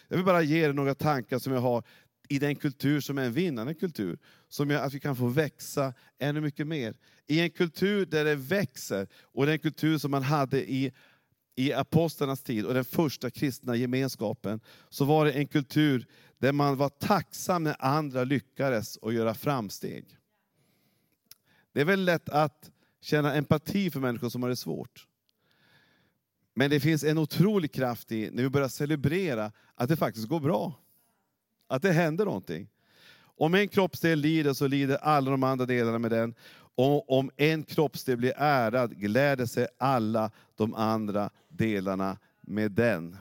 Jag 0.08 0.18
vill 0.18 0.26
bara 0.26 0.42
ge 0.42 0.66
dig 0.66 0.74
några 0.74 0.96
tankar 0.96 1.40
som 1.40 1.54
jag 1.54 1.62
har 1.62 1.84
i 2.30 2.40
den 2.40 2.56
kultur 2.56 3.00
som 3.00 3.18
är 3.18 3.24
en 3.24 3.34
vinnande 3.34 3.74
kultur. 3.74 4.18
Som 4.50 4.70
gör 4.70 4.82
att 4.82 4.94
vi 4.94 5.00
kan 5.00 5.16
få 5.16 5.28
växa 5.28 5.94
ännu 6.20 6.42
mycket 6.42 6.68
mer. 6.68 6.96
I 7.28 7.40
en 7.40 7.50
kultur 7.50 8.06
där 8.06 8.26
det 8.26 8.36
växer, 8.36 9.08
och 9.22 9.46
den 9.46 9.60
kultur 9.60 9.98
som 9.98 10.12
man 10.12 10.24
hade 10.24 10.72
i 10.72 10.92
i 11.56 11.74
apostlarnas 11.74 12.44
tid 12.44 12.66
och 12.66 12.74
den 12.74 12.86
första 12.86 13.30
kristna 13.30 13.76
gemenskapen, 13.76 14.60
så 14.90 15.06
var 15.06 15.26
det 15.26 15.32
en 15.32 15.48
kultur 15.48 16.08
där 16.38 16.52
man 16.52 16.78
var 16.78 16.90
tacksam 16.90 17.64
när 17.64 17.76
andra 17.80 18.24
lyckades 18.24 18.98
och 18.98 19.14
göra 19.14 19.34
framsteg. 19.34 20.18
Det 21.74 21.82
är 21.82 21.86
väl 21.86 22.06
lätt 22.06 22.30
att 22.30 22.72
känna 23.02 23.34
empati 23.34 23.92
för 23.92 24.00
människor 24.00 24.30
som 24.30 24.44
har 24.44 24.50
det 24.50 24.56
svårt. 24.56 25.08
Men 26.54 26.70
det 26.70 26.80
finns 26.80 27.04
en 27.04 27.18
otrolig 27.18 27.72
kraft 27.72 28.12
i 28.12 28.30
när 28.32 28.44
vi 28.44 28.50
börjar 28.50 28.68
celebrera 28.68 29.52
att 29.76 29.90
det 29.90 29.98
faktiskt 29.98 30.28
går 30.28 30.40
bra. 30.40 30.74
Att 31.68 31.82
det 31.82 31.92
händer 31.92 32.26
någonting. 32.26 32.70
Om 33.38 33.54
en 33.54 33.68
kroppsdel 33.68 34.20
lider 34.20 34.54
så 34.54 34.68
lider 34.68 34.98
alla 34.98 35.32
de 35.32 35.44
andra 35.44 35.66
delarna 35.66 36.00
med 36.00 36.12
den. 36.12 36.36
Och 36.76 37.20
om 37.20 37.32
en 37.38 37.64
kroppsdel 37.64 38.18
blir 38.18 38.34
ärad 38.38 38.98
gläder 38.98 39.46
sig 39.46 39.68
alla 39.78 40.32
de 40.56 40.74
andra 40.74 41.30
delarna 41.48 42.18
med 42.42 42.72
den. 42.72 43.18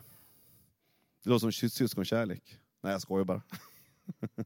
Det 1.22 1.30
låter 1.30 1.50
som 1.50 1.70
syskonkärlek. 1.70 2.58
Nej, 2.80 2.92
jag 2.92 3.02
skojar 3.02 3.24
bara. 3.24 3.42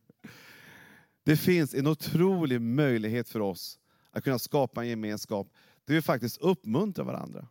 Det 1.25 1.37
finns 1.37 1.75
en 1.75 1.87
otrolig 1.87 2.61
möjlighet 2.61 3.29
för 3.29 3.41
oss 3.41 3.79
att 4.11 4.25
kunna 4.25 4.39
skapa 4.39 4.83
en 4.83 4.89
gemenskap 4.89 5.53
där 5.85 5.95
vi 5.95 6.03
faktiskt 6.03 6.39
uppmuntrar 6.39 7.05
varandra. 7.05 7.49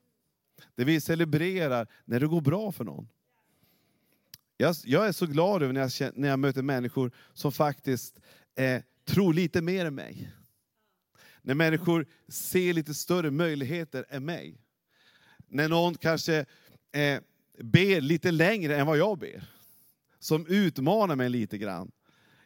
Där 0.76 0.86
vi 0.86 1.02
celebrerar 1.02 1.88
när 2.06 2.20
det 2.20 2.28
går 2.28 2.42
bra 2.42 2.72
för 2.72 2.84
någon. 2.84 3.10
Jag, 4.58 4.76
jag 4.84 5.08
är 5.08 5.12
så 5.12 5.26
glad 5.26 5.64
över 5.64 5.74
när 5.74 6.02
jag, 6.02 6.18
när 6.18 6.30
jag 6.30 6.40
möter 6.40 6.62
människor 6.62 7.12
som 7.34 7.52
faktiskt 7.52 8.20
eh, 8.56 8.82
tror 9.06 9.34
lite 9.34 9.62
mer 9.62 9.86
än 9.86 9.96
mig. 9.96 10.32
När 11.48 11.56
människor 11.56 12.06
ser 12.28 12.74
lite 12.74 12.94
större 12.94 13.32
möjligheter 13.32 14.06
än 14.10 14.26
mig. 14.26 14.62
När 15.48 15.70
någon 15.70 15.96
kanske 15.96 16.46
eh, 16.92 17.20
ber 17.64 18.02
lite 18.02 18.32
längre 18.32 18.78
än 18.78 18.88
vad 18.88 18.98
jag 18.98 19.20
ber. 19.20 19.44
Som 20.20 20.48
utmanar 20.48 21.16
mig 21.16 21.30
lite 21.30 21.58
grann. 21.58 21.92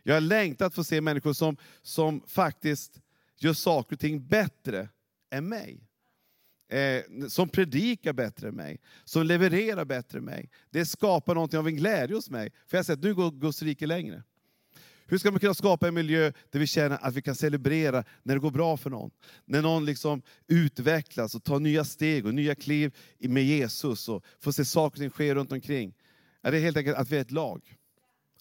Jag 0.03 0.13
har 0.13 0.21
längtat 0.21 0.67
att 0.67 0.75
få 0.75 0.83
se 0.83 1.01
människor 1.01 1.33
som, 1.33 1.57
som 1.81 2.21
faktiskt 2.27 3.01
gör 3.39 3.53
saker 3.53 3.95
och 3.95 3.99
ting 3.99 4.27
bättre 4.27 4.89
än 5.31 5.49
mig. 5.49 5.87
eh, 6.69 7.27
som 7.27 7.49
predikar 7.49 8.13
bättre 8.13 8.47
än 8.47 8.55
mig, 8.55 8.79
som 9.03 9.25
levererar 9.25 9.85
bättre 9.85 10.17
än 10.17 10.25
mig. 10.25 10.49
Det 10.69 10.85
skapar 10.85 11.35
någonting 11.35 11.59
av 11.59 11.67
en 11.67 11.75
glädje 11.75 12.15
hos 12.15 12.29
mig. 12.29 12.51
För 12.67 12.77
jag 12.77 12.85
säger 12.85 12.97
att 12.97 13.03
nu 13.03 13.15
går 13.15 13.31
Guds 13.31 13.61
rike 13.61 13.85
längre. 13.87 14.23
Hur 15.11 15.17
ska 15.17 15.31
man 15.31 15.39
kunna 15.39 15.53
skapa 15.53 15.87
en 15.87 15.93
miljö 15.93 16.31
där 16.49 16.59
vi 16.59 16.67
känner 16.67 16.97
att 17.01 17.13
vi 17.13 17.21
kan 17.21 17.35
celebrera 17.35 18.03
när 18.23 18.33
det 18.33 18.39
går 18.39 18.51
bra 18.51 18.77
för 18.77 18.89
någon? 18.89 19.11
När 19.45 19.61
någon 19.61 19.85
liksom 19.85 20.21
utvecklas 20.47 21.35
och 21.35 21.43
tar 21.43 21.59
nya 21.59 21.83
steg 21.83 22.25
och 22.25 22.33
nya 22.33 22.55
kliv 22.55 22.95
med 23.19 23.43
Jesus 23.43 24.09
och 24.09 24.25
får 24.39 24.51
se 24.51 24.65
saker 24.65 24.97
som 24.97 25.09
sker 25.09 25.17
ske 25.17 25.35
runt 25.35 25.51
omkring. 25.51 25.93
Ja, 26.41 26.51
det 26.51 26.57
är 26.57 26.61
helt 26.61 26.77
enkelt 26.77 26.97
att 26.97 27.09
vi 27.09 27.17
är 27.17 27.21
ett 27.21 27.31
lag. 27.31 27.75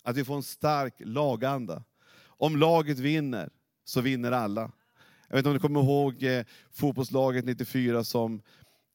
Att 0.02 0.16
vi 0.16 0.24
får 0.24 0.36
en 0.36 0.42
stark 0.42 0.94
laganda. 0.98 1.84
Om 2.24 2.56
laget 2.56 2.98
vinner, 2.98 3.50
så 3.84 4.00
vinner 4.00 4.32
alla. 4.32 4.72
Jag 5.28 5.36
vet 5.36 5.38
inte 5.38 5.48
om 5.48 5.54
ni 5.54 5.60
kommer 5.60 5.80
ihåg 5.80 6.22
eh, 6.22 6.44
fotbollslaget 6.70 7.44
94 7.44 8.04
som 8.04 8.42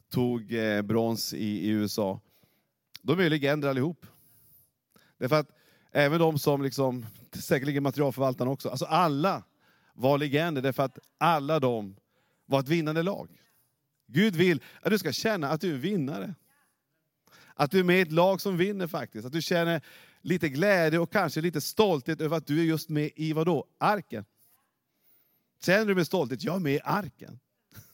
tog 0.09 0.53
eh, 0.53 0.81
brons 0.81 1.33
i, 1.33 1.45
i 1.45 1.69
USA. 1.69 2.21
De 3.01 3.19
är 3.19 3.29
legender 3.29 3.69
allihop. 3.69 4.05
Därför 5.17 5.39
att 5.39 5.54
även 5.95 6.19
de 6.19 6.39
som, 6.39 6.61
liksom, 6.61 7.05
säkerligen 7.33 7.83
materialförvaltarna 7.83 8.51
också, 8.51 8.69
alltså 8.69 8.85
alla 8.85 9.43
var 9.93 10.17
legender 10.17 10.61
därför 10.61 10.83
att 10.83 10.99
alla 11.17 11.59
de 11.59 11.95
var 12.45 12.59
ett 12.59 12.67
vinnande 12.67 13.03
lag. 13.03 13.29
Gud 14.07 14.35
vill 14.35 14.61
att 14.81 14.91
du 14.91 14.97
ska 14.97 15.11
känna 15.11 15.49
att 15.49 15.61
du 15.61 15.73
är 15.73 15.77
vinnare. 15.77 16.35
Att 17.53 17.71
du 17.71 17.79
är 17.79 17.83
med 17.83 17.97
i 17.97 18.01
ett 18.01 18.11
lag 18.11 18.41
som 18.41 18.57
vinner 18.57 18.87
faktiskt. 18.87 19.25
Att 19.25 19.33
du 19.33 19.41
känner 19.41 19.81
lite 20.21 20.49
glädje 20.49 20.99
och 20.99 21.11
kanske 21.11 21.41
lite 21.41 21.61
stolthet 21.61 22.21
över 22.21 22.37
att 22.37 22.47
du 22.47 22.59
är 22.59 22.63
just 22.63 22.89
med 22.89 23.11
i 23.15 23.33
vad 23.33 23.45
då? 23.45 23.65
Arken. 23.77 24.25
Känner 25.61 25.85
du 25.85 25.95
med 25.95 26.05
stolthet? 26.05 26.43
Jag 26.43 26.55
är 26.55 26.59
med 26.59 26.73
i 26.73 26.79
arken. 26.83 27.39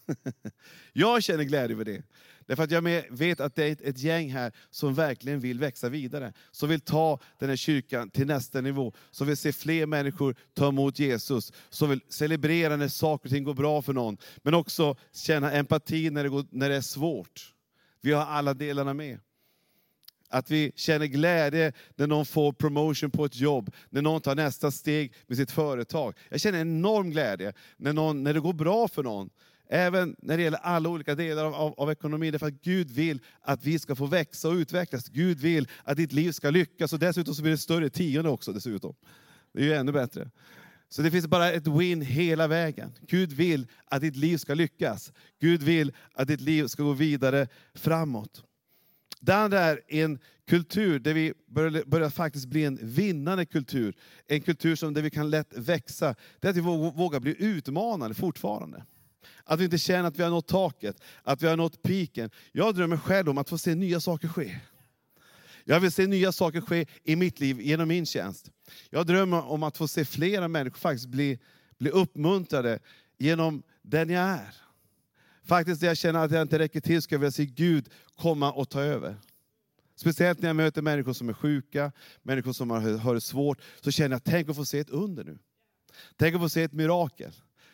jag 0.93 1.23
känner 1.23 1.43
glädje 1.43 1.75
över 1.75 1.85
det. 1.85 2.03
Därför 2.45 2.63
att 2.63 2.71
jag 2.71 3.03
vet 3.09 3.39
att 3.39 3.55
det 3.55 3.63
är 3.63 3.71
ett, 3.71 3.81
ett, 3.81 3.99
gäng 3.99 4.31
här 4.31 4.51
som 4.69 4.93
verkligen 4.93 5.39
vill 5.39 5.59
växa 5.59 5.89
vidare. 5.89 6.33
Som 6.51 6.69
vill 6.69 6.81
ta 6.81 7.19
den 7.39 7.49
här 7.49 7.55
kyrkan 7.55 8.09
till 8.09 8.27
nästa 8.27 8.61
nivå. 8.61 8.93
Som 9.11 9.27
vill 9.27 9.37
se 9.37 9.53
fler 9.53 9.85
människor 9.85 10.35
ta 10.53 10.67
emot 10.67 10.99
Jesus. 10.99 11.53
Som 11.69 11.89
vill 11.89 12.01
celebrera 12.09 12.75
när 12.75 12.87
saker 12.87 13.27
och 13.27 13.31
ting 13.31 13.43
går 13.43 13.53
bra 13.53 13.81
för 13.81 13.93
någon. 13.93 14.17
Men 14.37 14.53
också 14.53 14.95
känna 15.13 15.51
empati 15.51 16.09
när 16.09 16.23
det, 16.23 16.29
går, 16.29 16.45
när 16.49 16.69
det 16.69 16.75
är 16.75 16.81
svårt. 16.81 17.53
Vi 18.01 18.11
har 18.11 18.25
alla 18.25 18.53
delarna 18.53 18.93
med. 18.93 19.19
Att 20.29 20.51
vi 20.51 20.71
känner 20.75 21.05
glädje 21.05 21.73
när 21.95 22.07
någon 22.07 22.25
får 22.25 22.53
promotion 22.53 23.11
på 23.11 23.25
ett 23.25 23.35
jobb, 23.35 23.75
när 23.89 24.01
någon 24.01 24.21
tar 24.21 24.35
nästa 24.35 24.71
steg 24.71 25.13
med 25.27 25.37
sitt 25.37 25.51
företag. 25.51 26.13
Jag 26.29 26.41
känner 26.41 26.61
enorm 26.61 27.11
glädje 27.11 27.53
när, 27.77 27.93
någon, 27.93 28.23
när 28.23 28.33
det 28.33 28.39
går 28.39 28.53
bra 28.53 28.87
för 28.87 29.03
någon. 29.03 29.29
Även 29.73 30.15
när 30.19 30.37
det 30.37 30.43
gäller 30.43 30.57
alla 30.57 30.89
olika 30.89 31.15
delar 31.15 31.45
av, 31.45 31.53
av, 31.53 31.73
av 31.77 31.91
ekonomin. 31.91 32.31
Därför 32.31 32.47
att 32.47 32.61
Gud 32.61 32.91
vill 32.91 33.19
att 33.41 33.65
vi 33.65 33.79
ska 33.79 33.95
få 33.95 34.05
växa 34.05 34.49
och 34.49 34.53
utvecklas. 34.53 35.09
Gud 35.09 35.39
vill 35.39 35.67
att 35.83 35.97
ditt 35.97 36.11
liv 36.11 36.31
ska 36.31 36.49
lyckas. 36.49 36.93
Och 36.93 36.99
dessutom 36.99 37.35
så 37.35 37.41
blir 37.41 37.51
det 37.51 37.57
större 37.57 37.89
tionde 37.89 38.29
också. 38.29 38.53
Dessutom. 38.53 38.95
Det 39.53 39.59
är 39.59 39.63
ju 39.63 39.73
ännu 39.73 39.91
bättre. 39.91 40.29
Så 40.89 41.01
det 41.01 41.11
finns 41.11 41.27
bara 41.27 41.51
ett 41.51 41.67
win 41.67 42.01
hela 42.01 42.47
vägen. 42.47 42.91
Gud 43.07 43.31
vill 43.33 43.67
att 43.85 44.01
ditt 44.01 44.15
liv 44.15 44.37
ska 44.37 44.53
lyckas. 44.53 45.13
Gud 45.41 45.63
vill 45.63 45.93
att 46.13 46.27
ditt 46.27 46.41
liv 46.41 46.67
ska 46.67 46.83
gå 46.83 46.93
vidare 46.93 47.47
framåt. 47.73 48.43
Det 49.19 49.35
andra 49.35 49.59
är 49.59 49.81
en 49.87 50.19
kultur 50.47 50.99
där 50.99 51.13
vi 51.13 51.33
börjar, 51.47 51.83
börjar 51.85 52.09
faktiskt 52.09 52.45
bli 52.45 52.65
en 52.65 52.79
vinnande 52.81 53.45
kultur. 53.45 53.95
En 54.27 54.41
kultur 54.41 54.75
som 54.75 54.93
där 54.93 55.01
vi 55.01 55.09
kan 55.09 55.29
lätt 55.29 55.53
växa. 55.57 56.15
Det 56.39 56.47
är 56.47 56.49
att 56.49 56.57
vi 56.57 56.61
vågar 56.61 57.19
bli 57.19 57.35
utmanade 57.39 58.13
fortfarande. 58.13 58.85
Att 59.43 59.59
vi 59.59 59.63
inte 59.63 59.77
känner 59.77 60.07
att 60.07 60.19
vi 60.19 60.23
har 60.23 60.29
nått 60.29 60.47
taket, 60.47 61.01
att 61.23 61.41
vi 61.41 61.47
har 61.47 61.57
nått 61.57 61.83
piken. 61.83 62.29
Jag 62.51 62.75
drömmer 62.75 62.97
själv 62.97 63.29
om 63.29 63.37
att 63.37 63.49
få 63.49 63.57
se 63.57 63.75
nya 63.75 63.99
saker 63.99 64.27
ske. 64.27 64.59
Jag 65.63 65.79
vill 65.79 65.91
se 65.91 66.07
nya 66.07 66.31
saker 66.31 66.61
ske 66.61 66.85
i 67.03 67.15
mitt 67.15 67.39
liv 67.39 67.61
genom 67.61 67.87
min 67.87 68.05
tjänst. 68.05 68.51
Jag 68.89 69.07
drömmer 69.07 69.45
om 69.45 69.63
att 69.63 69.77
få 69.77 69.87
se 69.87 70.05
flera 70.05 70.47
människor 70.47 70.77
faktiskt 70.77 71.07
bli, 71.07 71.39
bli 71.77 71.89
uppmuntrade 71.89 72.79
genom 73.17 73.63
den 73.81 74.09
jag 74.09 74.23
är. 74.23 74.55
Faktiskt 75.43 75.81
när 75.81 75.87
jag 75.87 75.97
känner 75.97 76.25
att 76.25 76.31
jag 76.31 76.41
inte 76.41 76.59
räcker 76.59 76.81
till, 76.81 77.01
ska 77.01 77.15
jag 77.15 77.19
vilja 77.19 77.31
se 77.31 77.45
Gud 77.45 77.89
komma 78.15 78.51
och 78.51 78.69
ta 78.69 78.81
över. 78.81 79.17
Speciellt 79.95 80.41
när 80.41 80.49
jag 80.49 80.55
möter 80.55 80.81
människor 80.81 81.13
som 81.13 81.29
är 81.29 81.33
sjuka, 81.33 81.91
människor 82.21 82.53
som 82.53 82.69
har, 82.69 82.97
har 82.97 83.13
det 83.13 83.21
svårt, 83.21 83.61
så 83.81 83.91
känner 83.91 84.15
jag, 84.15 84.23
tänk 84.23 84.49
att 84.49 84.55
få 84.55 84.65
se 84.65 84.79
ett 84.79 84.89
under 84.89 85.23
nu. 85.23 85.37
Tänk 86.15 86.35
att 86.35 86.41
få 86.41 86.49
se 86.49 86.63
ett 86.63 86.73
mirakel. 86.73 87.31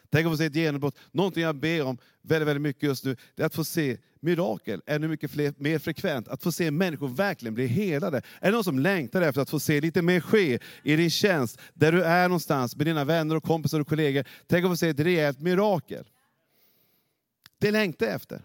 Tänk 0.09 0.25
att 0.25 0.31
få 0.31 0.37
se 0.37 0.45
ett 0.45 0.55
genombrott. 0.55 0.97
Någonting 1.11 1.43
jag 1.43 1.55
ber 1.55 1.85
om 1.85 1.97
väldigt, 2.21 2.47
väldigt 2.47 2.61
mycket 2.61 2.83
just 2.83 3.05
nu, 3.05 3.15
det 3.35 3.41
är 3.41 3.45
att 3.45 3.55
få 3.55 3.63
se 3.63 3.97
mirakel 4.19 4.81
ännu 4.85 5.07
mycket 5.07 5.31
fler, 5.31 5.53
mer 5.57 5.79
frekvent. 5.79 6.27
Att 6.27 6.43
få 6.43 6.51
se 6.51 6.71
människor 6.71 7.07
verkligen 7.07 7.53
bli 7.53 7.67
helade. 7.67 8.17
Är 8.17 8.45
det 8.45 8.51
någon 8.51 8.63
som 8.63 8.79
längtar 8.79 9.21
efter 9.21 9.41
att 9.41 9.49
få 9.49 9.59
se 9.59 9.81
lite 9.81 10.01
mer 10.01 10.19
ske 10.19 10.59
i 10.83 10.95
din 10.95 11.09
tjänst, 11.09 11.59
där 11.73 11.91
du 11.91 12.03
är 12.03 12.27
någonstans 12.27 12.75
med 12.75 12.85
dina 12.85 13.05
vänner, 13.05 13.35
och 13.35 13.43
kompisar 13.43 13.79
och 13.79 13.87
kollegor. 13.87 14.23
Tänk 14.47 14.65
att 14.65 14.71
få 14.71 14.77
se 14.77 14.89
ett 14.89 14.99
rejält 14.99 15.39
mirakel. 15.39 16.05
Det 17.59 17.71
längtar 17.71 18.05
jag 18.05 18.15
efter. 18.15 18.41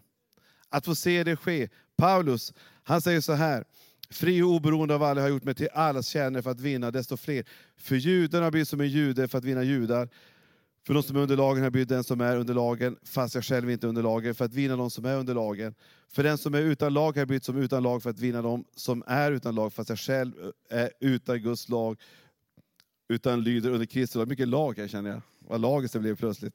Att 0.69 0.85
få 0.85 0.95
se 0.95 1.25
det 1.25 1.37
ske. 1.37 1.69
Paulus, 1.97 2.53
han 2.83 3.03
säger 3.03 3.21
så 3.21 3.33
här. 3.33 3.65
Fri 4.11 4.43
och 4.43 4.51
oberoende 4.51 4.95
av 4.95 5.03
alla 5.03 5.21
har 5.21 5.29
gjort 5.29 5.45
mig 5.45 5.55
till 5.55 5.69
allas 5.75 6.07
tjänare 6.07 6.43
för 6.43 6.51
att 6.51 6.61
vinna 6.61 6.91
desto 6.91 7.17
fler. 7.17 7.45
För 7.77 7.97
judarna 7.97 8.51
blir 8.51 8.65
som 8.65 8.81
en 8.81 8.89
jude 8.89 9.29
för 9.29 9.39
att 9.39 9.45
vinna 9.45 9.63
judar. 9.63 10.09
För 10.87 10.95
de 10.95 11.03
som 11.03 11.17
är 11.17 11.21
under 11.21 11.37
lagen 11.37 11.59
har 11.59 11.65
jag 11.65 11.73
blivit 11.73 11.89
den 11.89 12.05
som 12.05 12.21
är 12.21 12.37
under 12.37 12.55
lagen, 12.55 12.97
fast 13.05 13.35
jag 13.35 13.45
själv 13.45 13.71
inte 13.71 13.87
är 13.87 13.89
under 13.89 14.03
lagen, 14.03 14.35
för 14.35 14.45
att 14.45 14.55
vinna 14.55 14.77
de 14.77 14.91
som 14.91 15.05
är 15.05 15.17
under 15.17 15.35
lagen. 15.35 15.75
För 16.09 16.23
den 16.23 16.39
som 16.39 16.55
är 16.55 16.61
utan 16.61 16.95
lag 16.95 17.13
har 17.13 17.21
jag 17.21 17.29
blivit 17.29 17.45
som 17.45 17.57
utan 17.57 17.83
lag 17.83 18.03
för 18.03 18.11
att 18.11 18.19
vinna 18.19 18.43
de 18.43 18.65
som 18.77 19.03
är 19.07 19.33
utan 19.33 19.55
lag, 19.55 19.73
fast 19.73 19.89
jag 19.89 19.99
själv 19.99 20.33
är 20.71 20.91
utan 21.01 21.43
Guds 21.43 21.69
lag, 21.69 22.01
utan 23.09 23.43
lyder 23.45 23.71
under 23.71 23.87
Kristi 23.87 24.19
lag. 24.19 24.29
Mycket 24.29 24.49
lag 24.49 24.79
här 24.79 24.89
känner 24.89 25.11
jag. 25.11 25.23
Vad 25.39 25.61
lagiskt 25.61 25.93
det 25.95 26.01
blev 26.01 26.17
plötsligt. 26.17 26.55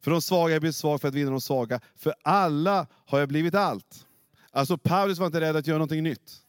För 0.00 0.10
de 0.10 0.22
svaga 0.22 0.42
har 0.42 0.50
jag 0.50 0.60
blivit 0.60 0.76
svag 0.76 1.00
för 1.00 1.08
att 1.08 1.14
vinna 1.14 1.30
de 1.30 1.40
svaga. 1.40 1.80
För 1.96 2.14
alla 2.22 2.86
har 3.06 3.18
jag 3.18 3.28
blivit 3.28 3.54
allt. 3.54 4.06
Alltså 4.50 4.78
Paulus 4.78 5.18
var 5.18 5.26
inte 5.26 5.40
rädd 5.40 5.56
att 5.56 5.66
göra 5.66 5.78
någonting 5.78 6.02
nytt. 6.02 6.42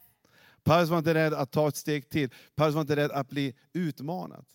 Paulus 0.63 0.89
var 0.89 0.97
inte 0.97 1.13
rädd 1.13 1.33
att 1.33 1.51
ta 1.51 1.67
ett 1.67 1.75
steg 1.75 2.09
till. 2.09 2.29
Paulus 2.55 2.75
var 2.75 2.81
inte 2.81 2.95
rädd 2.95 3.11
att 3.11 3.29
bli 3.29 3.53
utmanad. 3.73 4.45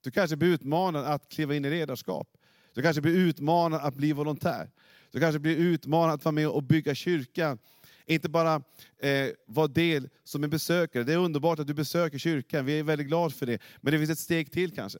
Du 0.00 0.10
kanske 0.10 0.36
blir 0.36 0.48
utmanad 0.48 1.04
att 1.04 1.28
kliva 1.28 1.54
in 1.54 1.64
i 1.64 1.70
ledarskap. 1.70 2.28
Du 2.74 2.82
kanske 2.82 3.02
blir 3.02 3.14
utmanad 3.14 3.80
att 3.80 3.94
bli 3.94 4.12
volontär. 4.12 4.70
Du 5.10 5.20
kanske 5.20 5.38
blir 5.38 5.56
utmanad 5.56 6.14
att 6.14 6.24
vara 6.24 6.32
med 6.32 6.48
och 6.48 6.62
bygga 6.62 6.94
kyrkan. 6.94 7.58
Inte 8.06 8.28
bara 8.28 8.62
eh, 8.98 9.28
vara 9.46 9.66
del 9.66 10.08
som 10.24 10.44
en 10.44 10.50
besökare. 10.50 11.04
Det 11.04 11.12
är 11.12 11.16
underbart 11.16 11.58
att 11.58 11.66
du 11.66 11.74
besöker 11.74 12.18
kyrkan, 12.18 12.64
vi 12.64 12.78
är 12.78 12.82
väldigt 12.82 13.06
glada 13.06 13.30
för 13.30 13.46
det. 13.46 13.62
Men 13.80 13.92
det 13.92 13.98
finns 13.98 14.10
ett 14.10 14.18
steg 14.18 14.52
till 14.52 14.74
kanske. 14.74 14.98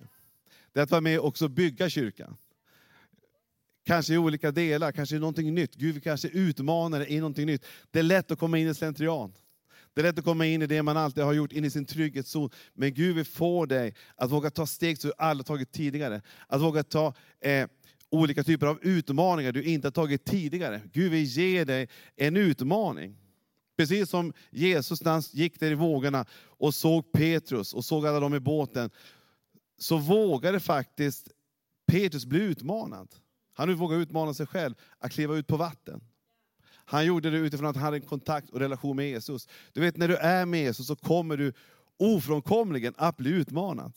Det 0.73 0.81
är 0.81 0.85
att 0.85 0.91
vara 0.91 1.01
med 1.01 1.19
och 1.19 1.27
också 1.27 1.49
bygga 1.49 1.89
kyrkan. 1.89 2.37
Kanske 3.87 4.15
i 4.15 4.19
olika 4.19 4.51
delar, 4.51 4.93
kanske 4.93 5.17
i 5.17 5.19
någonting 5.19 5.55
nytt. 5.55 5.75
Gud 5.75 6.03
kanske 6.03 6.29
utmanar 6.29 6.99
dig 6.99 7.13
i 7.13 7.21
någonting 7.21 7.47
nytt. 7.47 7.67
Det 7.91 7.99
är 7.99 8.03
lätt 8.03 8.31
att 8.31 8.39
komma 8.39 8.59
in 8.59 8.69
i 8.69 8.75
slentrian. 8.75 9.33
Det 9.95 10.01
är 10.01 10.03
lätt 10.03 10.19
att 10.19 10.25
komma 10.25 10.47
in 10.47 10.63
i 10.63 10.67
det 10.67 10.83
man 10.83 10.97
alltid 10.97 11.25
har 11.25 11.33
gjort, 11.33 11.53
in 11.53 11.65
i 11.65 11.71
sin 11.71 11.87
trygghetszon. 11.87 12.51
Men 12.75 12.95
Gud 12.95 13.17
vill 13.17 13.25
få 13.25 13.67
dig 13.67 13.95
att 14.17 14.31
våga 14.31 14.51
ta 14.51 14.67
steg 14.67 14.99
som 14.99 15.09
du 15.11 15.15
aldrig 15.19 15.47
tagit 15.47 15.73
tidigare. 15.73 16.23
Att 16.47 16.61
våga 16.61 16.83
ta 16.83 17.15
eh, 17.41 17.69
olika 18.11 18.45
typer 18.45 18.67
av 18.67 18.79
utmaningar 18.83 19.53
du 19.53 19.63
inte 19.63 19.87
har 19.87 19.93
tagit 19.93 20.25
tidigare. 20.25 20.83
Gud 20.93 21.13
vill 21.13 21.25
ge 21.25 21.65
dig 21.65 21.89
en 22.17 22.37
utmaning. 22.37 23.17
Precis 23.77 24.11
som 24.11 24.33
Jesus 24.51 25.05
när 25.05 25.13
han 25.13 25.23
gick 25.33 25.61
där 25.61 25.71
i 25.71 25.75
vågorna 25.75 26.27
och 26.43 26.75
såg 26.75 27.13
Petrus 27.13 27.75
och 27.75 27.85
såg 27.85 28.07
alla 28.07 28.21
dem 28.21 28.35
i 28.35 28.41
båten, 28.41 28.91
så 29.79 29.97
vågade 29.99 30.61
faktiskt 30.61 31.29
Petrus 31.87 32.27
bli 32.27 32.41
utmanad. 32.41 33.09
Han 33.53 33.75
vågade 33.75 34.03
utmana 34.03 34.35
sig 34.35 34.47
själv 34.47 34.75
att 34.99 35.13
kliva 35.13 35.37
ut 35.37 35.47
på 35.47 35.57
vatten. 35.57 36.01
Han 36.91 37.07
gjorde 37.07 37.31
det 37.31 37.39
utifrån 37.39 37.69
att 37.69 37.77
han 37.77 37.85
hade 37.85 37.97
en 37.97 38.03
kontakt 38.03 38.51
och 38.51 38.61
relation 38.61 38.97
med 38.97 39.09
Jesus. 39.09 39.49
Du 39.73 39.81
vet, 39.81 39.97
när 39.97 40.09
du 40.09 40.17
är 40.17 40.47
med 40.47 40.61
Jesus 40.61 40.87
så 40.87 40.97
kommer 40.97 41.37
du 41.37 41.53
ofrånkomligen 41.99 42.95
att 42.97 43.17
bli 43.17 43.31
utmanad. 43.31 43.93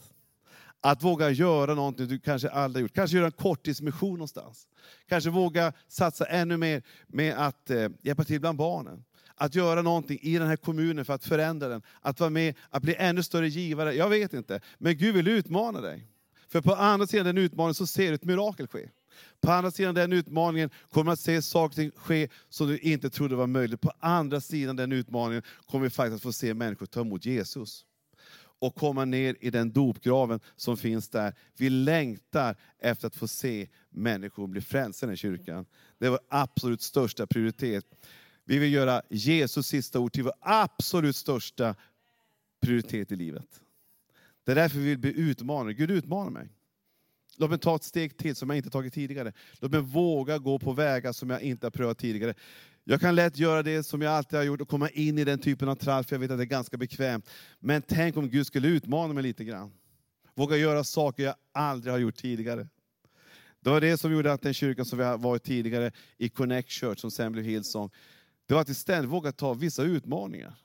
Att 0.82 1.04
våga 1.04 1.30
göra 1.30 1.74
någonting 1.74 2.08
du 2.08 2.20
kanske 2.20 2.50
aldrig 2.50 2.84
gjort. 2.84 2.94
Kanske 2.94 3.18
göra 3.18 3.26
en 3.26 3.32
korttidsmission 3.32 4.14
någonstans. 4.14 4.68
Kanske 5.10 5.30
våga 5.30 5.74
satsa 5.88 6.26
ännu 6.26 6.58
mer 6.58 6.84
med 7.08 7.36
att 7.38 7.70
eh, 7.70 7.90
hjälpa 8.02 8.24
till 8.24 8.40
bland 8.40 8.58
barnen. 8.58 9.04
Att 9.36 9.56
göra 9.56 9.82
någonting 9.82 10.20
i 10.22 10.38
den 10.38 10.48
här 10.48 10.56
kommunen 10.56 11.06
för 11.06 11.14
att 11.14 11.24
förändra 11.24 11.68
den. 11.68 11.82
Att 12.02 12.20
vara 12.20 12.30
med, 12.30 12.56
att 12.70 12.84
bli 12.84 12.96
ännu 12.96 13.24
större 13.24 13.48
givare. 13.48 13.94
Jag 13.94 14.10
vet 14.10 14.34
inte. 14.34 14.62
Men 14.78 14.98
Gud 14.98 15.16
vill 15.16 15.28
utmana 15.28 15.82
dig. 15.82 16.08
För 16.48 16.62
på 16.62 16.76
andra 16.76 17.08
sidan 17.08 17.26
den 17.26 17.38
utmaningen 17.38 17.76
så 17.76 17.88
ser 17.88 18.08
du 18.08 18.16
ett 18.16 18.24
mirakel 18.24 18.68
ske. 18.68 18.90
På 19.41 19.51
andra 19.51 19.72
sidan 19.72 19.96
den 19.96 20.13
utmaningen 20.13 20.70
kommer 20.89 21.05
man 21.05 21.13
att 21.13 21.20
se 21.20 21.41
saker 21.41 21.91
ske 21.96 22.29
som 22.50 22.67
du 22.67 22.77
inte 22.77 23.10
trodde 23.10 23.36
var 23.36 23.48
möjligt. 23.48 23.82
På 23.82 23.91
andra 24.00 24.41
sidan 24.41 24.75
den 24.75 24.91
utmaningen 24.91 25.43
kommer 25.65 25.84
vi 25.84 25.89
faktiskt 25.89 26.15
att 26.15 26.22
få 26.22 26.34
se 26.34 26.53
människor 26.53 26.86
ta 26.86 27.01
emot 27.01 27.25
Jesus. 27.25 27.86
och 28.63 28.75
komma 28.75 29.05
ner 29.05 29.36
i 29.39 29.50
den 29.50 29.72
dopgraven 29.72 30.39
som 30.55 30.77
finns 30.77 31.10
där. 31.10 31.34
Vi 31.58 31.70
längtar 31.70 32.55
efter 32.79 33.08
att 33.08 33.15
få 33.15 33.27
se 33.27 33.67
människor 33.89 34.48
bli 34.48 34.62
frälsta 34.62 35.13
i 35.13 35.17
kyrkan. 35.17 35.65
Det 35.98 36.05
är 36.05 36.10
vår 36.10 36.20
absolut 36.29 36.82
största 36.82 37.27
prioritet. 37.27 37.86
Vi 38.46 38.58
vill 38.58 38.74
göra 38.74 39.01
Jesus 39.10 39.67
sista 39.67 40.00
ord 40.00 40.13
till 40.13 40.24
vår 40.24 40.34
absolut 40.39 41.15
största 41.15 41.75
prioritet 42.62 43.12
i 43.12 43.15
livet. 43.15 43.62
Det 44.43 44.51
är 44.51 44.55
därför 44.55 44.77
vi 44.77 44.86
vill 44.86 45.00
bli 45.00 45.20
utmanade. 45.20 45.74
Gud 45.74 45.91
utmanar 45.91 46.32
mig. 46.32 46.50
Låt 47.38 47.50
mig 47.50 47.60
ta 47.60 47.75
ett 47.75 47.84
steg 47.84 48.18
till 48.18 48.36
som 48.36 48.50
jag 48.50 48.58
inte 48.58 48.70
tagit 48.70 48.94
tidigare. 48.94 49.34
Låt 49.60 49.72
mig 49.72 49.82
våga 49.82 50.38
gå 50.38 50.60
på 50.60 50.74
vägar 50.74 51.12
som 51.12 51.30
jag 51.30 51.42
inte 51.42 51.66
har 51.66 51.72
prövat 51.72 51.98
tidigare. 51.98 52.34
Jag 52.84 53.02
kan 53.02 53.16
lätt 53.16 53.38
göra 53.38 53.63
det 53.63 53.84
som 53.84 54.02
jag 54.02 54.13
alltid 54.13 54.40
har 54.40 54.44
gjort 54.44 54.62
och 54.62 54.68
komma 54.68 54.90
in 54.90 55.20
i 55.20 55.24
den 55.24 55.40
typen 55.40 55.70
av 55.70 55.75
trall, 55.75 56.04
för 56.04 56.16
jag 56.16 56.20
vet 56.20 56.32
att 56.32 56.38
det 56.38 56.44
är 56.44 56.46
ganska 56.46 56.78
bekvämt. 56.78 57.30
Men 57.60 57.82
tänk 57.82 58.18
om 58.18 58.30
Gud 58.30 58.48
skulle 58.48 58.68
utmana 58.68 59.13
mig 59.13 59.24
lite 59.24 59.44
grann. 59.44 59.72
Våga 60.36 60.58
göra 60.58 60.84
saker 60.84 61.24
jag 61.24 61.36
aldrig 61.52 61.94
har 61.94 62.00
gjort 62.00 62.16
tidigare. 62.16 62.68
Det 63.60 63.70
var 63.70 63.82
det 63.82 63.98
som 63.98 64.12
gjorde 64.12 64.34
att 64.34 64.42
den 64.42 64.54
kyrkan 64.54 64.86
som 64.86 64.98
vi 64.98 65.04
har 65.06 65.18
varit 65.18 65.44
tidigare 65.44 65.92
i 66.18 66.30
Connect 66.30 66.72
Church, 66.72 67.00
som 67.00 67.12
sen 67.12 67.32
blev 67.32 67.46
Hillsong, 67.46 67.90
det 68.46 68.54
var 68.54 68.62
att 68.62 68.70
vi 68.70 68.74
ständigt 68.74 69.12
vågade 69.12 69.38
ta 69.38 69.54
vissa 69.54 69.84
utmaningar. 69.84 70.56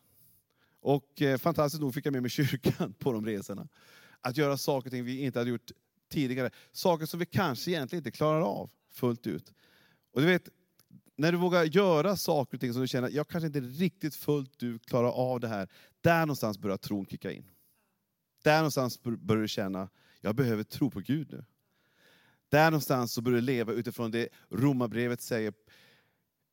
Och 0.81 1.23
eh, 1.23 1.39
fantastiskt 1.39 1.81
nog 1.81 1.95
fick 1.95 2.07
jag 2.07 2.13
med 2.13 2.23
mig 2.23 2.31
kyrkan 2.31 2.93
på 2.99 3.13
de 3.13 3.27
resorna. 3.27 3.69
Att 4.21 4.37
göra 4.37 4.57
saker 4.57 4.89
och 4.89 4.93
ting 4.93 5.05
vi 5.05 5.21
inte 5.21 5.39
hade 5.39 5.51
gjort 5.51 5.71
tidigare. 6.09 6.51
Saker 6.73 7.07
som 7.07 7.21
vi 7.21 7.27
kanske 7.27 7.71
egentligen 7.71 8.01
inte 8.01 8.11
klarar 8.11 8.41
av 8.41 8.71
fullt 8.91 9.27
ut. 9.27 9.53
Och 10.13 10.21
du 10.21 10.27
vet, 10.27 10.49
när 11.17 11.33
du 11.33 11.39
vågar 11.39 11.65
göra 11.65 12.17
saker 12.17 12.57
och 12.57 12.61
ting 12.61 12.73
som 12.73 12.83
du 12.83 12.89
känner, 12.89 13.11
jag 13.11 13.29
kanske 13.29 13.47
inte 13.47 13.61
riktigt 13.61 14.15
fullt 14.15 14.63
ut 14.63 14.87
klarar 14.87 15.11
av 15.11 15.41
det 15.41 15.49
här. 15.49 15.69
Där 16.01 16.21
någonstans 16.21 16.59
börjar 16.59 16.77
tron 16.77 17.07
kicka 17.07 17.33
in. 17.33 17.51
Där 18.43 18.57
någonstans 18.57 19.03
börjar 19.03 19.43
du 19.43 19.49
känna, 19.49 19.89
jag 20.21 20.35
behöver 20.35 20.63
tro 20.63 20.91
på 20.91 21.01
Gud 21.01 21.33
nu. 21.33 21.45
Där 22.49 22.71
någonstans 22.71 23.13
så 23.13 23.23
börjar 23.23 23.37
du 23.37 23.47
leva 23.47 23.73
utifrån 23.73 24.11
det 24.11 24.29
Romarbrevet 24.49 25.23
säger 25.23 25.53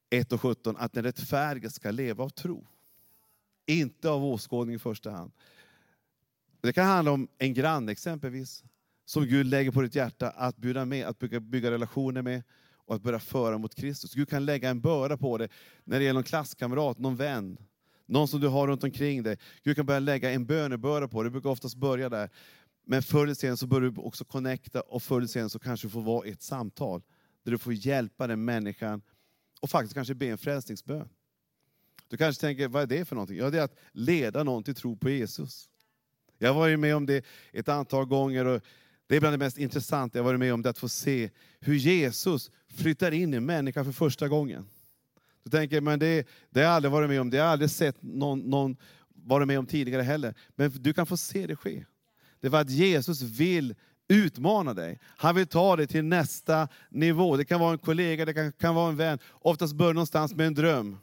1 0.10 0.32
och 0.32 0.42
17, 0.42 0.78
att 0.78 0.94
den 0.94 1.04
rättfärdige 1.04 1.70
ska 1.70 1.92
leva 1.92 2.24
av 2.24 2.30
tro. 2.30 2.68
Inte 3.66 4.10
av 4.10 4.26
åskådning 4.26 4.76
i 4.76 4.80
första 4.80 5.12
hand. 5.12 5.32
Det 6.62 6.74
kan 6.74 6.86
handla 6.86 7.12
om 7.12 7.28
en 7.38 7.54
granne 7.54 7.92
exempelvis, 7.92 8.64
som 9.06 9.26
Gud 9.26 9.46
lägger 9.46 9.72
på 9.72 9.82
ditt 9.82 9.96
hjärta 9.96 10.30
att 10.30 10.58
bjuda 10.58 10.86
med, 10.86 11.06
att 11.06 11.20
bygga, 11.20 11.40
bygga 11.40 11.72
relationer 11.72 12.22
med 12.22 12.44
och 12.76 12.96
att 12.96 13.02
börja 13.02 13.20
föra 13.20 13.58
mot 13.58 13.76
Kristus. 13.76 14.14
Gud 14.14 14.30
kan 14.30 14.46
lägga 14.46 14.70
en 14.70 14.82
börda 14.82 15.18
på 15.18 15.38
dig 15.38 15.50
när 15.84 16.00
det 16.00 16.06
gäller 16.06 16.18
någon 16.18 16.24
klasskamrat, 16.24 17.00
någon 17.00 17.16
vän, 17.16 17.58
någon 18.06 18.28
som 18.28 18.40
du 18.40 18.48
har 18.48 18.68
runt 18.68 18.84
omkring 18.84 19.24
dig. 19.24 19.38
Gud 19.64 19.76
kan 19.76 19.86
börja 19.86 20.00
lägga 20.00 20.32
en 20.32 20.46
bönebörda 20.46 21.08
på 21.08 21.24
dig, 21.24 21.30
det 21.30 21.32
brukar 21.32 21.50
oftast 21.50 21.76
börja 21.76 22.10
där. 22.10 22.30
Men 22.86 23.04
förr 23.04 23.24
eller 23.24 23.34
senare 23.34 23.58
så 23.58 23.68
börjar 23.68 23.90
du 23.92 24.02
också 24.02 24.26
connecta 24.26 24.82
och 24.82 25.04
förr 25.04 25.18
eller 25.18 25.28
senare 25.28 25.50
så 25.50 25.60
kanske 25.60 25.88
du 25.88 25.92
får 25.92 26.02
vara 26.02 26.28
i 26.28 26.32
ett 26.32 26.42
samtal 26.42 27.02
där 27.44 27.52
du 27.52 27.58
får 27.58 27.74
hjälpa 27.74 28.28
den 28.28 28.46
människan 28.46 29.02
och 29.62 29.70
faktiskt 29.70 29.94
kanske 29.94 30.16
be 30.16 30.28
en 30.28 30.38
frälsningsbön. 30.38 31.10
Du 32.08 32.18
kanske 32.18 32.42
tänker, 32.42 32.68
vad 32.68 32.84
är 32.84 32.88
det 32.88 33.06
för 33.06 33.16
någonting? 33.16 33.38
Ja, 33.38 33.50
det 33.50 33.60
är 33.60 33.64
att 33.64 33.76
leda 33.92 34.44
någon 34.44 34.64
till 34.64 34.76
tro 34.76 34.98
på 34.98 35.10
Jesus. 35.10 35.70
Jag 36.38 36.54
har 36.54 36.60
varit 36.60 36.80
med 36.80 36.96
om 36.96 37.06
det 37.06 37.26
ett 37.52 37.70
antal 37.70 38.06
gånger 38.06 38.46
och 38.46 38.62
det 39.08 39.16
är 39.16 39.20
bland 39.20 39.34
det 39.34 39.38
mest 39.38 39.58
intressanta 39.58 40.20
jag 40.20 40.24
varit 40.24 40.40
med 40.40 40.54
om, 40.54 40.62
det 40.62 40.70
att 40.70 40.78
få 40.78 40.90
se 40.90 41.30
hur 41.60 41.76
Jesus 41.76 42.52
flyttar 42.78 43.12
in 43.12 43.34
i 43.34 43.38
en 43.38 43.46
människa 43.46 43.84
för 43.84 43.92
första 43.92 44.28
gången. 44.28 44.66
Du 45.44 45.50
tänker, 45.50 45.82
men 45.82 46.00
det, 46.00 46.28
det 46.50 46.60
har 46.60 46.66
jag 46.66 46.74
aldrig 46.74 46.92
varit 46.92 47.10
med 47.10 47.22
om, 47.22 47.30
det 47.30 47.38
har 47.38 47.46
jag 47.46 47.52
aldrig 47.52 47.70
sett 47.70 48.02
någon, 48.02 48.40
någon 48.40 48.78
varit 49.26 49.48
med 49.48 49.60
om 49.60 49.66
tidigare 49.66 50.02
heller. 50.02 50.34
Men 50.56 50.72
du 50.76 50.94
kan 50.94 51.06
få 51.06 51.18
se 51.18 51.48
det 51.48 51.56
ske. 51.56 51.86
Det 52.42 52.50
var 52.50 52.62
att 52.62 52.70
Jesus 52.70 53.22
vill 53.22 53.76
utmana 54.08 54.74
dig. 54.74 55.00
Han 55.18 55.36
vill 55.36 55.48
ta 55.48 55.76
dig 55.76 55.88
till 55.88 56.04
nästa 56.06 56.68
nivå. 56.90 57.38
Det 57.38 57.46
kan 57.46 57.60
vara 57.60 57.72
en 57.72 57.78
kollega, 57.78 58.26
det 58.26 58.34
kan, 58.34 58.52
kan 58.52 58.76
vara 58.76 58.90
en 58.90 58.98
vän. 58.98 59.20
Oftast 59.32 59.76
börjar 59.76 59.94
någonstans 59.94 60.36
med 60.36 60.48
en 60.48 60.54
dröm. 60.54 60.98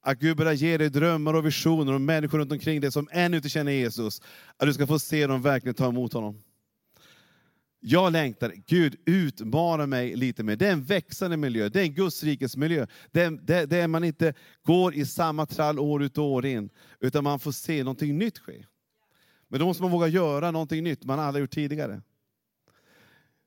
Att 0.00 0.18
Gud 0.18 0.36
börjar 0.36 0.52
ge 0.52 0.78
dig 0.78 0.90
drömmar 0.90 1.34
och 1.34 1.46
visioner 1.46 1.92
och 1.92 2.00
människor 2.00 2.38
runt 2.38 2.52
omkring 2.52 2.80
dig 2.80 2.92
som 2.92 3.08
ännu 3.12 3.36
inte 3.36 3.48
känner 3.48 3.72
Jesus. 3.72 4.22
Att 4.56 4.66
du 4.66 4.74
ska 4.74 4.86
få 4.86 4.98
se 4.98 5.26
dem 5.26 5.42
verkligen 5.42 5.74
ta 5.74 5.88
emot 5.88 6.12
honom. 6.12 6.42
Jag 7.80 8.12
längtar, 8.12 8.52
Gud 8.66 8.96
utmana 9.06 9.86
mig 9.86 10.16
lite 10.16 10.42
mer. 10.42 10.56
Det 10.56 10.66
är 10.66 10.72
en 10.72 10.84
växande 10.84 11.36
miljö, 11.36 11.68
det 11.68 11.80
är 11.80 11.84
en 11.84 11.94
Guds 11.94 12.22
rikes 12.22 12.56
miljö. 12.56 12.86
Där 13.12 13.86
man 13.86 14.04
inte 14.04 14.34
går 14.62 14.94
i 14.94 15.06
samma 15.06 15.46
trall 15.46 15.78
år 15.78 16.02
ut 16.02 16.18
och 16.18 16.24
år 16.24 16.46
in, 16.46 16.70
utan 17.00 17.24
man 17.24 17.38
får 17.38 17.52
se 17.52 17.84
någonting 17.84 18.18
nytt 18.18 18.38
ske. 18.38 18.64
Men 19.48 19.60
då 19.60 19.66
måste 19.66 19.82
man 19.82 19.92
våga 19.92 20.08
göra 20.08 20.50
någonting 20.50 20.84
nytt 20.84 21.04
man 21.04 21.20
aldrig 21.20 21.40
gjort 21.42 21.50
tidigare. 21.50 22.02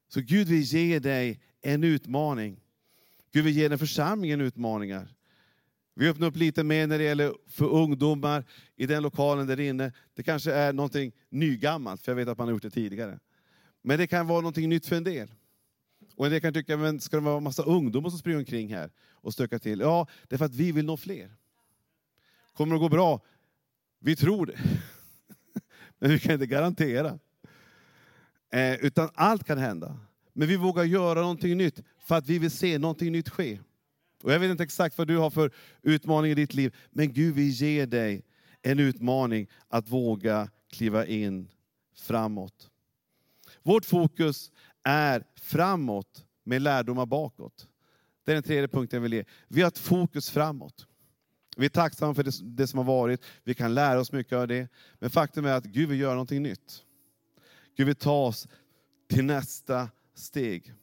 Så 0.07 0.21
Gud 0.21 0.47
vill 0.47 0.61
ge 0.61 0.99
dig 0.99 1.41
en 1.61 1.83
utmaning. 1.83 2.59
Gud 3.33 3.43
vill 3.43 3.57
ge 3.57 3.67
den 3.67 3.79
församlingen 3.79 4.41
utmaningar. 4.41 5.13
Vi 5.95 6.09
öppnar 6.09 6.27
upp 6.27 6.35
lite 6.35 6.63
mer 6.63 6.87
när 6.87 6.97
det 6.97 7.03
gäller 7.03 7.33
för 7.47 7.65
ungdomar 7.65 8.45
i 8.75 8.85
den 8.85 9.03
lokalen 9.03 9.47
där 9.47 9.59
inne. 9.59 9.91
Det 10.13 10.23
kanske 10.23 10.53
är 10.53 10.73
någonting 10.73 11.11
nygammalt, 11.29 12.01
för 12.01 12.11
jag 12.11 12.15
vet 12.15 12.27
att 12.27 12.37
man 12.37 12.47
har 12.47 12.53
gjort 12.53 12.61
det 12.61 12.69
tidigare. 12.69 13.19
Men 13.81 13.99
det 13.99 14.07
kan 14.07 14.27
vara 14.27 14.41
någonting 14.41 14.69
nytt 14.69 14.85
för 14.85 14.95
en 14.95 15.03
del. 15.03 15.31
Och 16.15 16.25
en 16.25 16.31
del 16.31 16.41
kan 16.41 16.53
tycka, 16.53 16.77
men 16.77 16.99
ska 16.99 17.17
det 17.17 17.23
vara 17.23 17.37
en 17.37 17.43
massa 17.43 17.63
ungdomar 17.63 18.09
som 18.09 18.19
springer 18.19 18.39
omkring 18.39 18.73
här 18.73 18.91
och 19.11 19.33
stökar 19.33 19.59
till? 19.59 19.79
Ja, 19.79 20.07
det 20.27 20.35
är 20.35 20.37
för 20.37 20.45
att 20.45 20.55
vi 20.55 20.71
vill 20.71 20.85
nå 20.85 20.97
fler. 20.97 21.35
Kommer 22.53 22.71
det 22.71 22.75
att 22.75 22.81
gå 22.81 22.89
bra? 22.89 23.21
Vi 23.99 24.15
tror 24.15 24.45
det. 24.45 24.59
men 25.99 26.09
vi 26.09 26.19
kan 26.19 26.33
inte 26.33 26.45
garantera. 26.45 27.19
Eh, 28.53 28.75
utan 28.75 29.09
allt 29.13 29.43
kan 29.43 29.57
hända. 29.57 29.99
Men 30.33 30.47
vi 30.47 30.55
vågar 30.55 30.83
göra 30.83 31.21
någonting 31.21 31.57
nytt 31.57 31.83
för 31.99 32.15
att 32.15 32.27
vi 32.27 32.39
vill 32.39 32.51
se 32.51 32.77
någonting 32.77 33.11
nytt 33.11 33.29
ske. 33.29 33.59
Och 34.23 34.33
jag 34.33 34.39
vet 34.39 34.51
inte 34.51 34.63
exakt 34.63 34.97
vad 34.97 35.07
du 35.07 35.17
har 35.17 35.29
för 35.29 35.51
utmaning 35.81 36.31
i 36.31 36.35
ditt 36.35 36.53
liv, 36.53 36.75
men 36.89 37.13
Gud 37.13 37.35
vill 37.35 37.49
ge 37.49 37.85
dig 37.85 38.25
en 38.61 38.79
utmaning 38.79 39.47
att 39.67 39.89
våga 39.89 40.49
kliva 40.69 41.05
in 41.05 41.47
framåt. 41.95 42.70
Vårt 43.63 43.85
fokus 43.85 44.51
är 44.83 45.23
framåt 45.35 46.25
med 46.43 46.61
lärdomar 46.61 47.05
bakåt. 47.05 47.67
Det 48.25 48.31
är 48.31 48.33
den 48.33 48.43
tredje 48.43 48.67
punkten 48.67 48.97
jag 48.97 49.01
vill 49.01 49.13
ge. 49.13 49.25
Vi 49.47 49.61
har 49.61 49.67
ett 49.67 49.77
fokus 49.77 50.29
framåt. 50.29 50.87
Vi 51.57 51.65
är 51.65 51.69
tacksamma 51.69 52.13
för 52.13 52.25
det, 52.43 52.67
som 52.67 52.77
har 52.77 52.85
varit, 52.85 53.23
vi 53.43 53.53
kan 53.53 53.73
lära 53.73 53.99
oss 53.99 54.11
mycket 54.11 54.33
av 54.33 54.47
det. 54.47 54.67
Men 54.99 55.09
faktum 55.09 55.45
är 55.45 55.53
att 55.53 55.65
Gud 55.65 55.89
vill 55.89 55.99
göra 55.99 56.13
någonting 56.13 56.43
nytt. 56.43 56.83
Gud 57.77 57.87
vill 57.87 57.95
ta 57.95 58.25
oss 58.25 58.47
till 59.09 59.25
nästa 59.25 59.89
steg. 60.15 60.73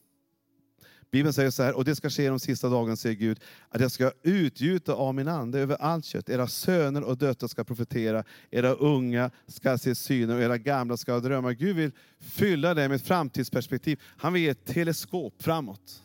Bibeln 1.10 1.32
säger 1.32 1.50
så 1.50 1.62
här, 1.62 1.76
och 1.76 1.84
det 1.84 1.96
ska 1.96 2.10
ske 2.10 2.28
de 2.28 2.40
sista 2.40 2.68
dagarna, 2.68 2.96
säger 2.96 3.16
Gud, 3.16 3.40
att 3.68 3.80
jag 3.80 3.90
ska 3.90 4.12
utgjuta 4.22 4.94
av 4.94 5.14
min 5.14 5.28
ande 5.28 5.58
över 5.58 5.76
allt 5.76 6.04
kött. 6.04 6.28
Era 6.28 6.46
söner 6.46 7.02
och 7.02 7.18
döttrar 7.18 7.48
ska 7.48 7.64
profetera, 7.64 8.24
era 8.50 8.72
unga 8.72 9.30
ska 9.46 9.78
se 9.78 9.94
syner 9.94 10.36
och 10.36 10.42
era 10.42 10.58
gamla 10.58 10.96
ska 10.96 11.12
ha 11.12 11.20
drömmar. 11.20 11.52
Gud 11.52 11.76
vill 11.76 11.90
fylla 12.20 12.74
dig 12.74 12.88
med 12.88 12.96
ett 12.96 13.06
framtidsperspektiv. 13.06 14.00
Han 14.04 14.32
vill 14.32 14.42
ge 14.42 14.48
ett 14.48 14.64
teleskop 14.64 15.42
framåt. 15.42 16.02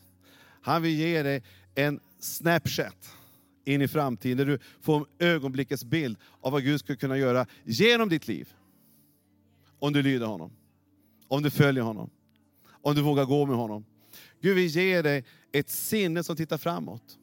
Han 0.62 0.82
vill 0.82 0.96
ge 0.96 1.24
dig 1.24 1.44
en 1.76 2.00
snapchat 2.20 3.16
in 3.66 3.82
i 3.82 3.88
framtiden, 3.88 4.38
där 4.38 4.46
du 4.46 4.60
får 4.82 4.98
en 4.98 5.06
ögonblickets 5.28 5.84
bild 5.84 6.18
av 6.42 6.52
vad 6.52 6.64
Gud 6.64 6.80
skulle 6.80 6.96
kunna 6.96 7.18
göra 7.18 7.46
genom 7.64 8.10
ditt 8.10 8.28
liv. 8.28 8.54
Om 9.80 9.94
du 9.94 10.02
lyder 10.02 10.26
honom, 10.26 10.52
om 11.28 11.44
du 11.44 11.50
följer 11.50 11.84
honom, 11.84 12.10
om 12.82 12.96
du 12.96 13.02
vågar 13.02 13.26
gå 13.26 13.46
med 13.46 13.56
honom. 13.56 13.86
Gud 14.44 14.56
vill 14.56 14.68
ge 14.68 15.02
dig 15.02 15.26
ett 15.52 15.70
sinne 15.70 16.24
som 16.24 16.36
tittar 16.36 16.58
framåt. 16.58 17.18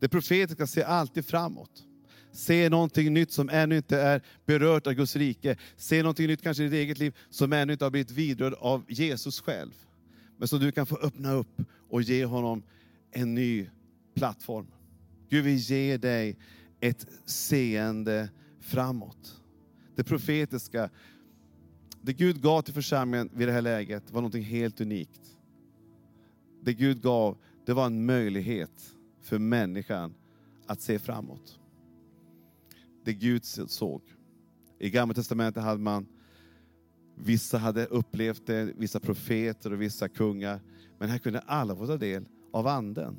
Det 0.00 0.08
profetiska 0.08 0.66
ser 0.66 0.84
alltid 0.84 1.26
framåt. 1.26 1.84
Se 2.32 2.68
någonting 2.68 3.14
nytt 3.14 3.32
som 3.32 3.48
ännu 3.48 3.76
inte 3.76 4.00
är 4.00 4.22
berört 4.46 4.86
av 4.86 4.92
Guds 4.92 5.16
rike. 5.16 5.56
Se 5.76 6.02
någonting 6.02 6.26
nytt 6.26 6.42
kanske 6.42 6.62
i 6.62 6.66
ditt 6.66 6.74
eget 6.74 6.98
liv 6.98 7.16
som 7.30 7.52
ännu 7.52 7.72
inte 7.72 7.84
har 7.84 7.90
blivit 7.90 8.10
vidrörd 8.10 8.54
av 8.54 8.84
Jesus 8.88 9.40
själv. 9.40 9.72
Men 10.36 10.48
som 10.48 10.58
du 10.58 10.72
kan 10.72 10.86
få 10.86 10.96
öppna 10.96 11.32
upp 11.32 11.62
och 11.88 12.02
ge 12.02 12.24
honom 12.24 12.62
en 13.12 13.34
ny 13.34 13.68
plattform. 14.14 14.66
Gud 15.30 15.44
vill 15.44 15.56
ge 15.56 15.96
dig 15.96 16.36
ett 16.80 17.06
seende 17.26 18.28
framåt. 18.60 19.40
Det 19.96 20.04
profetiska, 20.04 20.90
det 22.02 22.12
Gud 22.12 22.42
gav 22.42 22.62
till 22.62 22.74
församlingen 22.74 23.30
vid 23.34 23.48
det 23.48 23.52
här 23.52 23.62
läget 23.62 24.10
var 24.10 24.20
någonting 24.20 24.44
helt 24.44 24.80
unikt 24.80 25.37
det 26.68 26.74
Gud 26.74 27.02
gav, 27.02 27.36
det 27.66 27.72
var 27.72 27.86
en 27.86 28.06
möjlighet 28.06 28.94
för 29.20 29.38
människan 29.38 30.14
att 30.66 30.80
se 30.80 30.98
framåt. 30.98 31.60
Det 33.04 33.12
Gud 33.12 33.44
såg. 33.44 34.02
I 34.78 34.90
Gamla 34.90 35.14
Testamentet 35.14 35.62
hade 35.62 35.80
man, 35.80 36.06
vissa 37.14 37.58
hade 37.58 37.86
upplevt 37.86 38.46
det, 38.46 38.72
vissa 38.76 39.00
profeter 39.00 39.72
och 39.72 39.80
vissa 39.80 40.08
kungar. 40.08 40.60
Men 40.98 41.08
här 41.08 41.18
kunde 41.18 41.40
alla 41.40 41.76
få 41.76 41.86
ta 41.86 41.96
del 41.96 42.24
av 42.52 42.66
anden. 42.66 43.16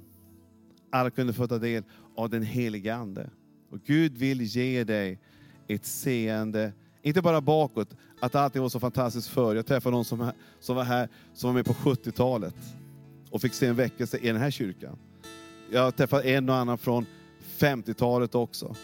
Alla 0.92 1.10
kunde 1.10 1.34
få 1.34 1.48
ta 1.48 1.58
del 1.58 1.84
av 2.16 2.30
den 2.30 2.44
heliga 2.44 2.96
Ande. 2.96 3.30
Och 3.70 3.80
Gud 3.86 4.18
vill 4.18 4.42
ge 4.42 4.84
dig 4.84 5.20
ett 5.68 5.86
seende, 5.86 6.74
Inte 7.02 7.22
bara 7.22 7.42
bakåt, 7.42 7.96
att 8.20 8.36
allting 8.36 8.62
var 8.62 8.70
så 8.70 8.80
fantastiskt 8.80 9.28
förr. 9.28 9.56
Jag 9.56 9.66
träffade 9.66 9.96
någon 9.96 10.06
som, 10.06 10.32
som 10.60 10.76
var 10.76 10.84
här, 10.84 11.10
som 11.34 11.48
var 11.48 11.54
med 11.54 11.66
på 11.66 11.74
70-talet 11.74 12.56
och 13.30 13.42
fick 13.42 13.54
se 13.54 13.68
en 13.68 13.76
väckelse 13.76 14.18
i 14.18 14.28
den 14.28 14.38
här 14.38 14.52
kyrkan. 14.52 14.98
Jag 15.72 15.82
har 15.82 15.92
träffat 15.92 16.26
en 16.26 16.50
och 16.50 16.56
annan 16.56 16.78
från 16.78 17.06
50-talet 17.58 18.36
också, 18.36 18.76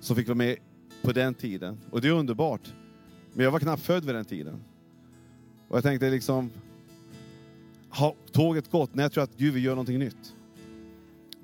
som 0.00 0.16
fick 0.16 0.28
vara 0.28 0.38
med 0.38 0.56
på 1.02 1.12
den 1.12 1.34
tiden. 1.34 1.78
Och 1.90 2.00
det 2.00 2.08
är 2.08 2.12
underbart. 2.12 2.72
Men 3.32 3.44
jag 3.44 3.50
var 3.50 3.58
knappt 3.58 3.82
född 3.82 4.04
vid 4.04 4.14
den 4.14 4.24
tiden. 4.24 4.60
Och 5.68 5.76
jag 5.76 5.84
tänkte 5.84 6.10
liksom, 6.10 6.50
har 7.88 8.14
tåget 8.32 8.70
gått? 8.70 8.94
Nej, 8.94 9.04
jag 9.04 9.12
tror 9.12 9.24
att 9.24 9.36
Gud 9.36 9.54
vill 9.54 9.64
göra 9.64 9.74
någonting 9.74 9.98
nytt. 9.98 10.34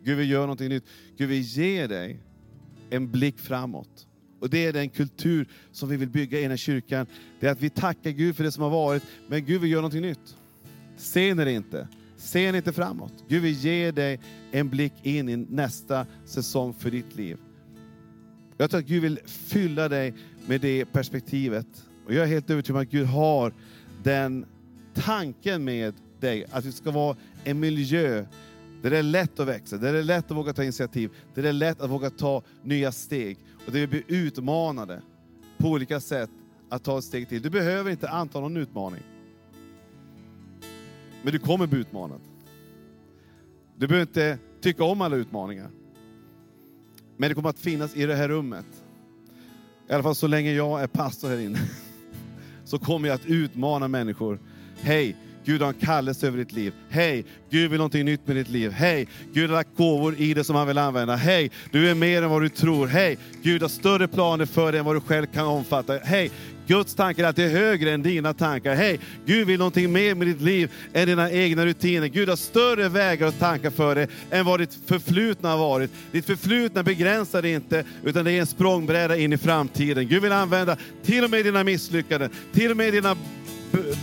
Gud 0.05 0.19
vill 0.19 0.31
göra 0.31 0.43
någonting 0.43 0.69
nytt. 0.69 0.85
Gud 1.17 1.29
vill 1.29 1.43
ge 1.43 1.87
dig 1.87 2.21
en 2.91 3.11
blick 3.11 3.39
framåt. 3.39 4.07
Och 4.41 4.51
det 4.51 4.67
är 4.67 4.73
den 4.73 4.89
kultur 4.89 5.49
som 5.73 5.89
vi 5.89 5.97
vill 5.97 6.09
bygga 6.09 6.39
i 6.39 6.43
den 6.43 6.51
här 6.51 6.57
kyrkan. 6.57 7.07
Det 7.41 7.47
är 7.47 7.53
att 7.53 7.61
vi 7.61 7.71
tackar 7.71 8.11
Gud 8.11 8.37
för 8.37 8.45
det 8.45 8.53
som 8.53 8.63
har 8.63 8.71
varit, 8.71 9.03
men 9.29 9.45
Gud 9.45 9.61
vill 9.61 9.71
göra 9.71 9.81
någonting 9.81 10.03
nytt. 10.03 10.37
Ser 10.97 11.35
ni 11.35 11.45
det 11.45 11.53
inte? 11.53 11.89
Ser 12.27 12.53
ni 12.53 12.59
inte 12.59 12.73
framåt? 12.73 13.13
Gud 13.29 13.43
vill 13.43 13.55
ge 13.55 13.91
dig 13.91 14.21
en 14.51 14.69
blick 14.69 14.93
in 15.03 15.29
i 15.29 15.37
nästa 15.37 16.07
säsong 16.25 16.75
för 16.75 16.91
ditt 16.91 17.17
liv. 17.17 17.39
Jag 18.57 18.71
tror 18.71 18.81
att 18.81 18.87
Gud 18.87 19.03
vill 19.03 19.19
fylla 19.27 19.89
dig 19.89 20.15
med 20.47 20.61
det 20.61 20.85
perspektivet. 20.85 21.67
Och 22.07 22.15
jag 22.15 22.25
är 22.25 22.29
helt 22.29 22.51
övertygad 22.51 22.77
om 22.77 22.83
att 22.83 22.91
Gud 22.91 23.07
har 23.07 23.55
den 24.03 24.47
tanken 24.95 25.65
med 25.65 25.95
dig, 26.21 26.47
att 26.51 26.65
det 26.65 26.73
ska 26.73 26.91
vara 26.91 27.17
en 27.45 27.61
miljö 27.61 28.25
där 28.83 28.91
det 28.91 28.99
är 28.99 29.03
lätt 29.03 29.41
att 29.41 29.49
växa, 29.49 29.77
där 29.77 29.93
det 29.93 29.99
är 29.99 30.03
lätt 30.03 30.31
att 30.31 30.37
våga 30.37 30.53
ta 30.53 30.63
initiativ, 30.63 31.11
där 31.35 31.43
det 31.43 31.49
är 31.49 31.53
lätt 31.53 31.81
att 31.81 31.91
våga 31.91 32.11
ta 32.11 32.43
nya 32.63 32.93
steg. 32.93 33.39
Och 33.67 33.73
där 33.73 33.81
vi 33.81 33.87
blir 33.87 34.05
utmanade 34.09 35.03
på 35.59 35.69
olika 35.69 36.01
sätt 36.01 36.31
att 36.69 36.85
ta 36.85 36.99
ett 36.99 37.05
steg 37.05 37.29
till. 37.29 37.43
Du 37.43 37.51
behöver 37.51 37.91
inte 37.91 38.09
anta 38.09 38.41
någon 38.41 38.57
utmaning. 38.57 39.03
Men 41.23 41.33
du 41.33 41.39
kommer 41.39 41.67
bli 41.67 41.81
utmanad. 41.81 42.21
Du 43.77 43.87
behöver 43.87 44.07
inte 44.07 44.39
tycka 44.61 44.85
om 44.85 45.01
alla 45.01 45.17
utmaningar. 45.17 45.71
Men 47.17 47.29
det 47.29 47.35
kommer 47.35 47.49
att 47.49 47.59
finnas 47.59 47.97
i 47.97 48.07
det 48.07 48.15
här 48.15 48.29
rummet. 48.29 48.67
I 49.89 49.93
alla 49.93 50.03
fall 50.03 50.15
så 50.15 50.27
länge 50.27 50.53
jag 50.53 50.83
är 50.83 50.87
pastor 50.87 51.29
här 51.29 51.39
inne. 51.39 51.59
Så 52.65 52.79
kommer 52.79 53.09
jag 53.09 53.15
att 53.15 53.27
utmana 53.27 53.89
människor. 53.89 54.41
Hej, 54.81 55.17
Gud 55.45 55.61
har 55.63 55.69
en 55.69 55.75
kallelse 55.75 56.27
över 56.27 56.39
ditt 56.39 56.53
liv. 56.53 56.73
Hej, 56.89 57.25
Gud 57.51 57.71
vill 57.71 57.79
någonting 57.79 58.05
nytt 58.05 58.27
med 58.27 58.37
ditt 58.37 58.49
liv. 58.49 58.71
Hej, 58.71 59.09
Gud 59.33 59.51
har 59.51 59.57
lagt 59.57 59.77
gåvor 59.77 60.15
i 60.19 60.35
det 60.35 60.45
som 60.45 60.57
han 60.57 60.67
vill 60.67 60.79
använda. 60.79 61.17
Hej, 61.17 61.51
du 61.73 61.91
är 61.91 61.95
mer 61.95 62.23
än 62.23 62.31
vad 62.31 62.43
du 62.43 62.49
tror. 62.49 62.87
Hej, 62.87 63.19
Gud 63.43 63.63
har 63.63 63.69
större 63.69 64.09
planer 64.09 64.47
för 64.47 64.73
dig 64.73 64.79
än 64.79 64.85
vad 64.85 64.97
du 64.97 65.01
själv 65.01 65.27
kan 65.27 65.47
omfatta. 65.47 65.99
Hej, 65.99 66.31
Guds 66.67 66.95
tankar 66.95 67.23
är 67.23 67.29
alltid 67.29 67.51
högre 67.51 67.93
än 67.93 68.03
dina 68.03 68.35
tankar. 68.35 68.75
Hej, 68.75 69.01
Gud 69.27 69.47
vill 69.47 69.59
någonting 69.59 69.93
mer 69.93 70.15
med 70.15 70.27
ditt 70.27 70.41
liv 70.41 70.73
än 70.93 71.09
dina 71.09 71.31
egna 71.31 71.67
rutiner. 71.67 72.07
Gud 72.07 72.29
har 72.29 72.37
större 72.37 72.89
vägar 72.89 73.27
och 73.27 73.39
tankar 73.39 73.71
för 73.71 73.95
dig 73.95 74.09
än 74.31 74.45
vad 74.45 74.61
ditt 74.61 74.79
förflutna 74.87 75.49
har 75.49 75.59
varit. 75.59 75.91
Ditt 76.13 76.27
förflutna 76.27 76.83
begränsar 76.83 77.43
dig 77.43 77.53
inte, 77.53 77.85
utan 78.05 78.25
det 78.25 78.33
är 78.33 78.41
en 78.41 78.47
språngbräda 78.47 79.17
in 79.17 79.33
i 79.33 79.39
framtiden. 79.39 80.09
Gud 80.09 80.23
vill 80.23 80.33
använda 80.33 80.77
till 81.05 81.25
och 81.25 81.31
med 81.31 81.45
dina 81.45 81.65
misslyckanden, 81.65 82.31
till 82.53 82.71
och 82.71 82.77
med 82.77 82.93
dina 82.93 83.17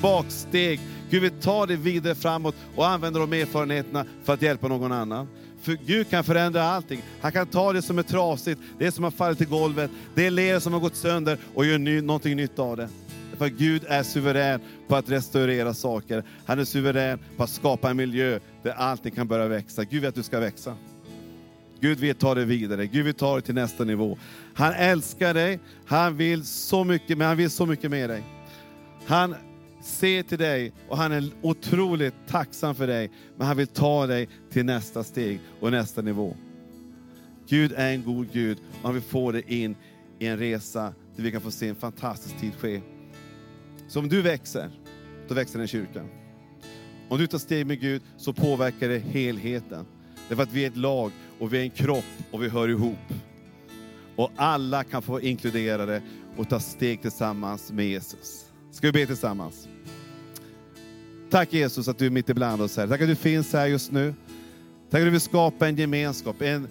baksteg. 0.01 0.79
Gud 1.09 1.21
vill 1.21 1.31
ta 1.31 1.65
dig 1.65 1.75
vidare 1.75 2.15
framåt 2.15 2.55
och 2.75 2.87
använda 2.87 3.19
de 3.19 3.33
erfarenheterna 3.33 4.05
för 4.23 4.33
att 4.33 4.41
hjälpa 4.41 4.67
någon 4.67 4.91
annan. 4.91 5.27
För 5.63 5.77
Gud 5.85 6.09
kan 6.09 6.23
förändra 6.23 6.63
allting. 6.63 7.01
Han 7.21 7.31
kan 7.31 7.47
ta 7.47 7.73
det 7.73 7.81
som 7.81 7.99
är 7.99 8.03
trasigt, 8.03 8.61
det 8.79 8.91
som 8.91 9.03
har 9.03 9.11
fallit 9.11 9.41
i 9.41 9.45
golvet, 9.45 9.91
det 10.15 10.29
ler 10.29 10.59
som 10.59 10.73
har 10.73 10.79
gått 10.79 10.95
sönder 10.95 11.37
och 11.53 11.65
göra 11.65 11.77
ny, 11.77 12.01
någonting 12.01 12.35
nytt 12.35 12.59
av 12.59 12.77
det. 12.77 12.89
För 13.37 13.47
Gud 13.47 13.83
är 13.87 14.03
suverän 14.03 14.59
på 14.87 14.95
att 14.95 15.09
restaurera 15.09 15.73
saker. 15.73 16.23
Han 16.45 16.59
är 16.59 16.65
suverän 16.65 17.19
på 17.37 17.43
att 17.43 17.49
skapa 17.49 17.89
en 17.89 17.97
miljö 17.97 18.39
där 18.63 18.71
allting 18.71 19.11
kan 19.11 19.27
börja 19.27 19.47
växa. 19.47 19.83
Gud 19.83 20.01
vill 20.01 20.09
att 20.09 20.15
du 20.15 20.23
ska 20.23 20.39
växa. 20.39 20.75
Gud 21.79 21.99
vill 21.99 22.15
ta 22.15 22.35
dig 22.35 22.45
vidare, 22.45 22.87
Gud 22.87 23.05
vill 23.05 23.13
ta 23.13 23.33
dig 23.33 23.41
till 23.41 23.55
nästa 23.55 23.83
nivå. 23.83 24.17
Han 24.53 24.73
älskar 24.73 25.33
dig, 25.33 25.59
han 25.85 26.17
vill 26.17 26.45
så 26.45 26.83
mycket, 26.83 27.17
men 27.17 27.27
han 27.27 27.37
vill 27.37 27.49
så 27.49 27.65
mycket 27.65 27.91
med 27.91 28.09
dig. 28.09 28.23
Han 29.05 29.35
ser 29.83 30.23
till 30.23 30.37
dig 30.37 30.71
och 30.89 30.97
han 30.97 31.11
är 31.11 31.31
otroligt 31.41 32.13
tacksam 32.27 32.75
för 32.75 32.87
dig, 32.87 33.11
men 33.37 33.47
han 33.47 33.57
vill 33.57 33.67
ta 33.67 34.07
dig 34.07 34.29
till 34.51 34.65
nästa 34.65 35.03
steg 35.03 35.39
och 35.59 35.71
nästa 35.71 36.01
nivå. 36.01 36.35
Gud 37.47 37.73
är 37.75 37.93
en 37.93 38.03
god 38.03 38.31
Gud 38.31 38.57
och 38.71 38.83
han 38.83 38.93
vill 38.93 39.03
få 39.03 39.31
dig 39.31 39.43
in 39.47 39.75
i 40.19 40.27
en 40.27 40.37
resa 40.37 40.93
där 41.15 41.23
vi 41.23 41.31
kan 41.31 41.41
få 41.41 41.51
se 41.51 41.67
en 41.67 41.75
fantastisk 41.75 42.39
tid 42.39 42.55
ske. 42.55 42.81
Så 43.87 43.99
om 43.99 44.09
du 44.09 44.21
växer, 44.21 44.71
då 45.27 45.33
växer 45.33 45.59
den 45.59 45.67
kyrkan. 45.67 46.09
Om 47.09 47.17
du 47.17 47.27
tar 47.27 47.37
steg 47.37 47.67
med 47.67 47.79
Gud 47.79 48.01
så 48.17 48.33
påverkar 48.33 48.89
det 48.89 48.99
helheten. 48.99 49.85
Därför 50.29 50.43
att 50.43 50.53
vi 50.53 50.63
är 50.63 50.67
ett 50.67 50.77
lag 50.77 51.11
och 51.39 51.53
vi 51.53 51.57
är 51.57 51.63
en 51.63 51.69
kropp 51.69 52.05
och 52.31 52.43
vi 52.43 52.49
hör 52.49 52.69
ihop. 52.69 53.13
Och 54.15 54.31
alla 54.35 54.83
kan 54.83 55.01
få 55.01 55.21
inkluderade 55.21 56.01
och 56.37 56.49
ta 56.49 56.59
steg 56.59 57.01
tillsammans 57.01 57.71
med 57.71 57.85
Jesus. 57.85 58.45
Ska 58.71 58.87
vi 58.87 58.91
be 58.91 59.05
tillsammans? 59.05 59.67
Tack 61.33 61.53
Jesus 61.53 61.87
att 61.87 61.97
du 61.97 62.05
är 62.05 62.09
mitt 62.09 62.29
ibland 62.29 62.61
oss 62.61 62.77
här. 62.77 62.87
Tack 62.87 63.01
att 63.01 63.07
du 63.07 63.15
finns 63.15 63.53
här 63.53 63.67
just 63.67 63.91
nu. 63.91 64.13
Tack 64.89 64.99
att 64.99 65.05
du 65.05 65.09
vill 65.09 65.21
skapa 65.21 65.67
en 65.67 65.75
gemenskap, 65.75 66.41
en, 66.41 66.67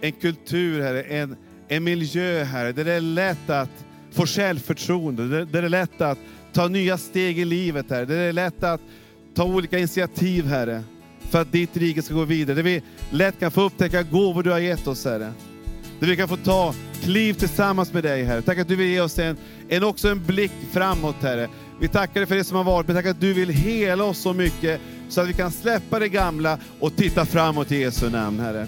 en 0.00 0.12
kultur, 0.12 0.82
herre, 0.82 1.02
en, 1.02 1.36
en 1.68 1.84
miljö 1.84 2.44
Herre, 2.44 2.72
där 2.72 2.84
det 2.84 2.92
är 2.92 3.00
lätt 3.00 3.50
att 3.50 3.84
få 4.10 4.26
självförtroende, 4.26 5.28
där, 5.28 5.44
där 5.44 5.62
det 5.62 5.66
är 5.66 5.68
lätt 5.68 6.00
att 6.00 6.18
ta 6.52 6.68
nya 6.68 6.98
steg 6.98 7.38
i 7.38 7.44
livet, 7.44 7.90
Herre, 7.90 8.04
där 8.04 8.16
det 8.16 8.22
är 8.22 8.32
lätt 8.32 8.64
att 8.64 8.80
ta 9.34 9.44
olika 9.44 9.78
initiativ, 9.78 10.46
Herre, 10.46 10.82
för 11.20 11.40
att 11.40 11.52
ditt 11.52 11.76
rike 11.76 12.02
ska 12.02 12.14
gå 12.14 12.24
vidare. 12.24 12.56
Där 12.56 12.62
vi 12.62 12.82
lätt 13.10 13.40
kan 13.40 13.50
få 13.50 13.62
upptäcka 13.62 14.02
gåvor 14.02 14.42
du 14.42 14.50
har 14.50 14.58
gett 14.58 14.86
oss, 14.86 15.04
Herre. 15.04 15.32
Där 16.04 16.10
vi 16.10 16.16
kan 16.16 16.28
få 16.28 16.36
ta 16.36 16.74
kliv 17.02 17.34
tillsammans 17.34 17.92
med 17.92 18.02
dig, 18.02 18.24
Herre. 18.24 18.42
Tack 18.42 18.58
att 18.58 18.68
du 18.68 18.76
vill 18.76 18.88
ge 18.88 19.00
oss 19.00 19.18
en, 19.18 19.36
en, 19.68 19.84
också 19.84 20.08
en 20.08 20.24
blick 20.24 20.52
framåt, 20.72 21.16
Herre. 21.22 21.48
Vi 21.80 21.88
tackar 21.88 22.20
dig 22.20 22.26
för 22.26 22.36
det 22.36 22.44
som 22.44 22.56
har 22.56 22.64
varit, 22.64 22.86
men 22.86 22.96
tack 22.96 23.06
att 23.06 23.20
du 23.20 23.32
vill 23.32 23.48
hela 23.48 24.04
oss 24.04 24.18
så 24.18 24.32
mycket 24.32 24.80
så 25.08 25.20
att 25.20 25.28
vi 25.28 25.32
kan 25.32 25.50
släppa 25.50 25.98
det 25.98 26.08
gamla 26.08 26.58
och 26.80 26.96
titta 26.96 27.26
framåt 27.26 27.72
i 27.72 27.80
Jesu 27.80 28.10
namn, 28.10 28.40
Herre. 28.40 28.66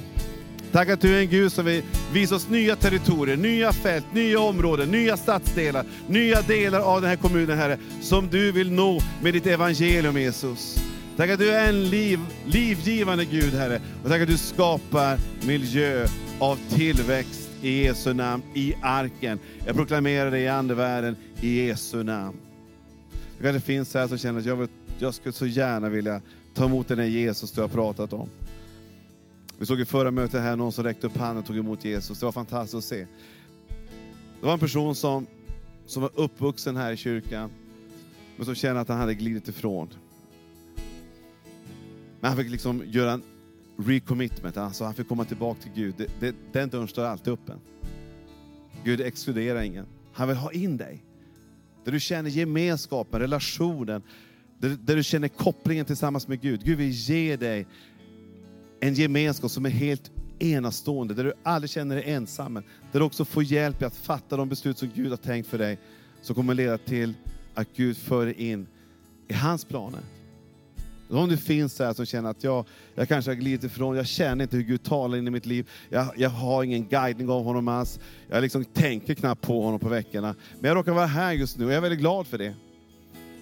Tack 0.73 0.89
att 0.89 1.01
du 1.01 1.17
är 1.17 1.21
en 1.21 1.29
Gud 1.29 1.53
som 1.53 1.65
vill 1.65 1.83
visa 2.13 2.35
oss 2.35 2.49
nya 2.49 2.77
territorier, 2.77 3.37
nya 3.37 3.73
fält, 3.73 4.07
nya 4.13 4.41
områden, 4.41 4.91
nya 4.91 5.17
stadsdelar, 5.17 5.85
nya 6.09 6.43
delar 6.43 6.81
av 6.81 7.01
den 7.01 7.11
här 7.11 7.17
kommunen, 7.17 7.59
Herre, 7.59 7.79
som 8.03 8.29
du 8.29 8.53
vill 8.53 8.73
nå 8.73 9.01
med 9.23 9.35
ditt 9.35 9.47
evangelium, 9.47 10.21
Jesus. 10.21 10.79
Tack 11.17 11.31
att 11.31 11.39
du 11.39 11.51
är 11.51 11.69
en 11.69 11.91
liv, 11.91 12.21
livgivande 12.47 13.25
Gud, 13.25 13.55
Herre. 13.55 13.81
Och 14.05 14.11
tack 14.11 14.23
att 14.23 14.29
du 14.29 14.39
skapar 14.39 15.19
miljö 15.47 16.07
av 16.39 16.59
tillväxt 16.69 17.51
i 17.63 17.83
Jesu 17.83 18.13
namn, 18.15 18.43
i 18.55 18.75
arken. 18.83 19.39
Jag 19.67 19.77
proklamerar 19.77 20.31
det 20.31 20.41
i 20.41 20.49
andevärlden, 20.49 21.17
i 21.41 21.67
Jesu 21.67 22.03
namn. 22.03 22.37
Det 23.39 23.45
kanske 23.45 23.61
finns 23.61 23.95
här 23.95 24.09
som 24.09 24.19
känner 24.19 24.41
att 24.41 24.47
jag, 24.47 24.57
vill, 24.57 24.69
jag 24.99 25.15
skulle 25.15 25.33
så 25.33 25.47
gärna 25.47 25.89
vilja 25.89 26.21
ta 26.55 26.65
emot 26.65 26.89
den 26.89 26.99
här 26.99 27.07
Jesus 27.07 27.53
du 27.53 27.61
har 27.61 27.69
pratat 27.69 28.13
om. 28.13 28.29
Vi 29.59 29.67
såg 29.67 29.81
i 29.81 29.85
förra 29.85 30.11
mötet 30.11 30.41
här 30.41 30.57
någon 30.57 30.73
som 30.73 30.85
räckte 30.85 31.07
upp 31.07 31.17
handen 31.17 31.39
och 31.39 31.47
tog 31.47 31.57
emot 31.57 31.85
Jesus. 31.85 32.21
Det 32.21 32.27
var 32.27 32.33
fantastiskt 32.33 32.75
att 32.75 32.85
se. 32.85 33.07
Det 34.41 34.47
var 34.47 34.53
en 34.53 34.59
person 34.59 34.95
som, 34.95 35.27
som 35.87 36.03
var 36.03 36.11
uppvuxen 36.15 36.77
här 36.77 36.93
i 36.93 36.97
kyrkan, 36.97 37.51
men 38.37 38.47
som 38.47 38.55
kände 38.55 38.81
att 38.81 38.89
han 38.89 38.99
hade 38.99 39.15
glidit 39.15 39.49
ifrån. 39.49 39.89
Men 42.21 42.29
han 42.29 42.37
fick 42.37 42.51
liksom 42.51 42.83
göra 42.87 43.13
en 43.13 43.23
recommitment, 43.79 44.57
alltså 44.57 44.85
han 44.85 44.95
fick 44.95 45.09
komma 45.09 45.25
tillbaka 45.25 45.61
till 45.63 45.73
Gud. 45.75 45.95
Det, 45.97 46.21
det, 46.21 46.35
den 46.53 46.69
dörren 46.69 46.89
står 46.89 47.05
alltid 47.05 47.33
öppen. 47.33 47.61
Gud 48.85 49.01
exkluderar 49.01 49.63
ingen. 49.63 49.87
Han 50.13 50.29
vill 50.29 50.37
ha 50.37 50.53
in 50.53 50.77
dig. 50.77 51.05
Där 51.85 51.93
du 51.93 52.01
känner 52.01 52.31
gemenskapen, 52.31 53.21
relationen, 53.21 54.03
där, 54.59 54.77
där 54.85 54.97
du 54.97 55.03
känner 55.03 55.29
kopplingen 55.29 55.87
tillsammans 55.87 56.29
med 56.29 56.41
Gud. 56.41 56.65
Gud 56.65 56.79
vill 56.79 56.91
ge 56.91 57.37
dig 57.37 57.67
en 58.81 58.95
gemenskap 58.95 59.51
som 59.51 59.67
är 59.67 59.71
helt 59.71 60.11
enastående, 60.39 61.15
där 61.15 61.25
du 61.25 61.33
aldrig 61.43 61.71
känner 61.71 61.97
dig 61.97 62.05
ensam, 62.11 62.55
där 62.93 63.01
du 63.01 63.03
också 63.03 63.25
får 63.25 63.43
hjälp 63.43 63.83
i 63.83 63.85
att 63.85 63.97
fatta 63.97 64.37
de 64.37 64.49
beslut 64.49 64.79
som 64.79 64.91
Gud 64.95 65.11
har 65.11 65.17
tänkt 65.17 65.47
för 65.47 65.59
dig, 65.59 65.79
som 66.23 66.35
kommer 66.35 66.55
leda 66.55 66.79
till 66.79 67.15
att 67.55 67.69
Gud 67.77 67.97
för 67.97 68.27
dig 68.27 68.35
in 68.51 68.67
i 69.29 69.35
hans 69.35 69.65
planer. 69.65 70.01
Om 71.09 71.29
du 71.29 71.37
finns 71.37 71.79
här 71.79 71.93
som 71.93 72.07
känner 72.07 72.31
att 72.31 72.45
jag, 72.45 72.65
jag 72.95 73.09
kanske 73.09 73.31
har 73.31 73.37
glidit 73.37 73.65
ifrån, 73.65 73.97
jag 73.97 74.07
känner 74.07 74.43
inte 74.43 74.57
hur 74.57 74.65
Gud 74.65 74.83
talar 74.83 75.19
in 75.19 75.27
i 75.27 75.31
mitt 75.31 75.47
liv, 75.47 75.71
jag, 75.89 76.07
jag 76.17 76.31
har 76.31 76.63
ingen 76.63 76.87
guidning 76.89 77.31
av 77.31 77.45
honom 77.45 77.69
alls, 77.69 78.01
jag 78.29 78.43
liksom 78.43 78.65
tänker 78.65 79.15
knappt 79.15 79.43
på 79.43 79.63
honom 79.63 79.81
på 79.81 79.89
veckorna. 79.89 80.35
Men 80.61 80.69
jag 80.69 80.77
råkar 80.77 80.93
vara 80.93 81.07
här 81.07 81.33
just 81.33 81.59
nu 81.59 81.65
och 81.65 81.71
jag 81.71 81.77
är 81.77 81.81
väldigt 81.81 82.01
glad 82.01 82.27
för 82.27 82.39
det. 82.39 82.55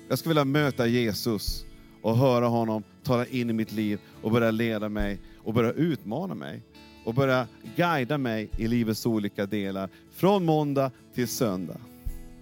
Jag 0.09 0.19
skulle 0.19 0.31
vilja 0.31 0.45
möta 0.45 0.87
Jesus 0.87 1.65
och 2.03 2.17
höra 2.17 2.47
honom 2.47 2.83
tala 3.03 3.27
in 3.27 3.51
i 3.51 3.53
mitt 3.53 3.73
liv 3.73 3.99
och 4.23 4.31
börja 4.31 4.51
leda 4.51 4.89
mig 4.89 5.21
och 5.45 5.55
börja 5.55 5.73
utmana 5.73 6.35
mig 6.35 6.63
och 7.05 7.15
börja 7.15 7.47
guida 7.77 8.19
mig 8.19 8.49
i 8.59 8.69
livets 8.69 9.07
olika 9.07 9.47
delar, 9.47 9.89
från 10.13 10.45
måndag 10.45 10.91
till 11.15 11.29
söndag. 11.29 11.81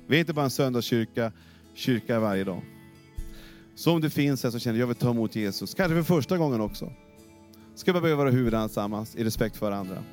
Vi 0.06 0.16
är 0.16 0.20
inte 0.20 0.32
bara 0.32 0.44
en 0.44 0.50
söndagskyrka, 0.50 1.32
kyrka 1.74 2.20
varje 2.20 2.44
dag. 2.44 2.62
Så 3.74 3.92
om 3.92 4.00
du 4.00 4.10
finns 4.10 4.42
här 4.42 4.50
som 4.50 4.60
känner 4.60 4.78
jag 4.78 4.86
vill 4.86 4.96
ta 4.96 5.10
emot 5.10 5.36
Jesus, 5.36 5.74
kanske 5.74 5.94
för 5.94 6.02
första 6.02 6.38
gången 6.38 6.60
också. 6.60 6.92
Ska 7.74 7.92
vi 7.92 8.00
börja 8.00 8.16
vara 8.16 8.30
huvuden 8.30 8.68
tillsammans 8.68 9.16
i 9.16 9.24
respekt 9.24 9.56
för 9.56 9.66
varandra. 9.70 10.04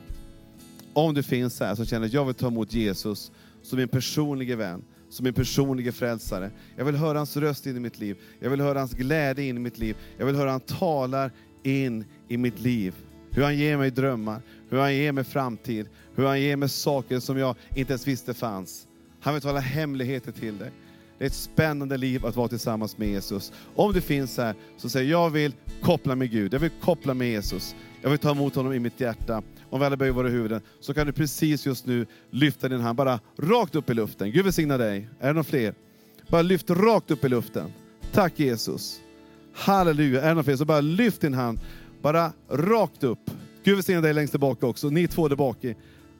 Om 0.93 1.13
du 1.13 1.23
finns 1.23 1.59
här 1.59 1.75
som 1.75 1.85
känner 1.85 2.09
jag 2.13 2.25
vill 2.25 2.35
ta 2.35 2.47
emot 2.47 2.73
Jesus 2.73 3.31
som 3.61 3.77
min 3.79 3.87
personliga 3.87 4.55
vän, 4.55 4.83
som 5.09 5.23
min 5.23 5.33
personliga 5.33 5.91
frälsare. 5.91 6.51
Jag 6.75 6.85
vill 6.85 6.95
höra 6.95 7.17
hans 7.17 7.37
röst 7.37 7.65
in 7.65 7.77
i 7.77 7.79
mitt 7.79 7.99
liv. 7.99 8.17
Jag 8.39 8.49
vill 8.49 8.61
höra 8.61 8.79
hans 8.79 8.93
glädje 8.93 9.45
in 9.45 9.57
i 9.57 9.59
mitt 9.59 9.77
liv. 9.77 9.95
Jag 10.17 10.25
vill 10.25 10.35
höra 10.35 10.51
han 10.51 10.59
talar 10.59 11.31
in 11.63 12.05
i 12.27 12.37
mitt 12.37 12.59
liv. 12.59 12.95
Hur 13.31 13.43
han 13.43 13.57
ger 13.57 13.77
mig 13.77 13.91
drömmar, 13.91 14.41
hur 14.69 14.79
han 14.79 14.95
ger 14.95 15.11
mig 15.11 15.23
framtid, 15.23 15.87
hur 16.15 16.25
han 16.25 16.41
ger 16.41 16.55
mig 16.55 16.69
saker 16.69 17.19
som 17.19 17.37
jag 17.37 17.55
inte 17.75 17.93
ens 17.93 18.07
visste 18.07 18.33
fanns. 18.33 18.87
Han 19.21 19.33
vill 19.33 19.43
tala 19.43 19.59
hemligheter 19.59 20.31
till 20.31 20.57
dig. 20.57 20.71
Det 21.19 21.25
är 21.25 21.27
ett 21.27 21.33
spännande 21.33 21.97
liv 21.97 22.25
att 22.25 22.35
vara 22.35 22.47
tillsammans 22.47 22.97
med 22.97 23.07
Jesus. 23.07 23.51
Om 23.75 23.93
du 23.93 24.01
finns 24.01 24.37
här, 24.37 24.55
så 24.77 24.89
säg 24.89 25.09
jag 25.09 25.29
vill 25.29 25.53
koppla 25.81 26.15
med 26.15 26.31
Gud, 26.31 26.53
jag 26.53 26.59
vill 26.59 26.71
koppla 26.81 27.13
med 27.13 27.29
Jesus. 27.29 27.75
Jag 28.01 28.09
vill 28.09 28.19
ta 28.19 28.31
emot 28.31 28.55
honom 28.55 28.73
i 28.73 28.79
mitt 28.79 28.99
hjärta. 28.99 29.41
Om 29.69 29.79
vi 29.79 29.85
alla 29.85 29.97
böjer 29.97 30.13
våra 30.13 30.27
huvuden, 30.27 30.61
så 30.79 30.93
kan 30.93 31.07
du 31.07 31.13
precis 31.13 31.65
just 31.65 31.85
nu 31.85 32.05
lyfta 32.31 32.69
din 32.69 32.79
hand, 32.79 32.97
bara 32.97 33.19
rakt 33.37 33.75
upp 33.75 33.89
i 33.89 33.93
luften. 33.93 34.31
Gud 34.31 34.43
välsigna 34.45 34.77
dig. 34.77 35.09
Är 35.19 35.27
det 35.27 35.33
några 35.33 35.43
fler? 35.43 35.73
Bara 36.27 36.41
lyft 36.41 36.69
rakt 36.69 37.11
upp 37.11 37.25
i 37.25 37.29
luften. 37.29 37.73
Tack 38.11 38.39
Jesus. 38.39 38.99
Halleluja. 39.53 40.21
Är 40.21 40.27
det 40.27 40.33
någon 40.33 40.43
fler? 40.43 40.55
Så 40.55 40.65
bara 40.65 40.81
lyft 40.81 41.21
din 41.21 41.33
hand, 41.33 41.59
bara 42.01 42.31
rakt 42.49 43.03
upp. 43.03 43.31
Gud 43.63 43.75
välsigna 43.75 44.01
dig 44.01 44.13
längst 44.13 44.33
tillbaka 44.33 44.67
också, 44.67 44.89
ni 44.89 45.07
två 45.07 45.27
där 45.27 45.35
bak. 45.35 45.57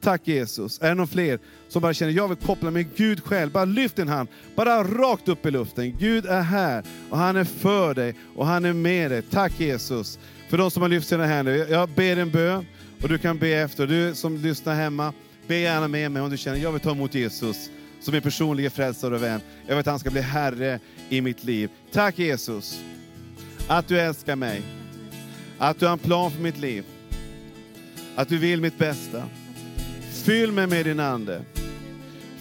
Tack 0.01 0.27
Jesus. 0.27 0.81
Är 0.81 0.89
det 0.89 0.95
någon 0.95 1.07
fler 1.07 1.39
som 1.67 1.81
bara 1.81 1.93
känner, 1.93 2.13
jag 2.13 2.27
vill 2.27 2.37
koppla 2.37 2.71
med 2.71 2.95
Gud 2.95 3.23
själv. 3.23 3.51
Bara 3.51 3.65
lyft 3.65 3.95
din 3.95 4.07
hand, 4.07 4.29
bara 4.55 4.83
rakt 4.83 5.27
upp 5.27 5.45
i 5.45 5.51
luften. 5.51 5.97
Gud 5.99 6.25
är 6.25 6.41
här 6.41 6.83
och 7.09 7.17
han 7.17 7.35
är 7.35 7.43
för 7.43 7.93
dig 7.93 8.15
och 8.35 8.45
han 8.45 8.65
är 8.65 8.73
med 8.73 9.11
dig. 9.11 9.21
Tack 9.21 9.59
Jesus. 9.59 10.19
För 10.49 10.57
de 10.57 10.71
som 10.71 10.81
har 10.81 10.89
lyft 10.89 11.07
sina 11.07 11.25
händer, 11.25 11.67
jag 11.69 11.89
ber 11.89 12.17
en 12.17 12.31
bön 12.31 12.65
och 13.01 13.09
du 13.09 13.17
kan 13.17 13.37
be 13.37 13.49
efter. 13.49 13.87
Du 13.87 14.15
som 14.15 14.37
lyssnar 14.37 14.75
hemma, 14.75 15.13
be 15.47 15.55
gärna 15.55 15.87
med 15.87 16.11
mig 16.11 16.21
om 16.21 16.29
du 16.29 16.37
känner, 16.37 16.57
jag 16.57 16.71
vill 16.71 16.81
ta 16.81 16.91
emot 16.91 17.15
Jesus 17.15 17.69
som 17.99 18.11
min 18.11 18.21
personliga 18.21 18.69
frälsare 18.69 19.15
och 19.15 19.23
vän. 19.23 19.41
Jag 19.67 19.75
vill 19.75 19.79
att 19.79 19.85
han 19.85 19.99
ska 19.99 20.09
bli 20.09 20.21
Herre 20.21 20.79
i 21.09 21.21
mitt 21.21 21.43
liv. 21.43 21.69
Tack 21.91 22.19
Jesus, 22.19 22.79
att 23.67 23.87
du 23.87 23.99
älskar 23.99 24.35
mig. 24.35 24.61
Att 25.57 25.79
du 25.79 25.85
har 25.85 25.93
en 25.93 25.99
plan 25.99 26.31
för 26.31 26.41
mitt 26.41 26.57
liv. 26.57 26.85
Att 28.15 28.29
du 28.29 28.37
vill 28.37 28.61
mitt 28.61 28.77
bästa. 28.77 29.23
Fyll 30.29 30.51
mig 30.51 30.67
med 30.67 30.85
din 30.85 30.99
Ande. 30.99 31.41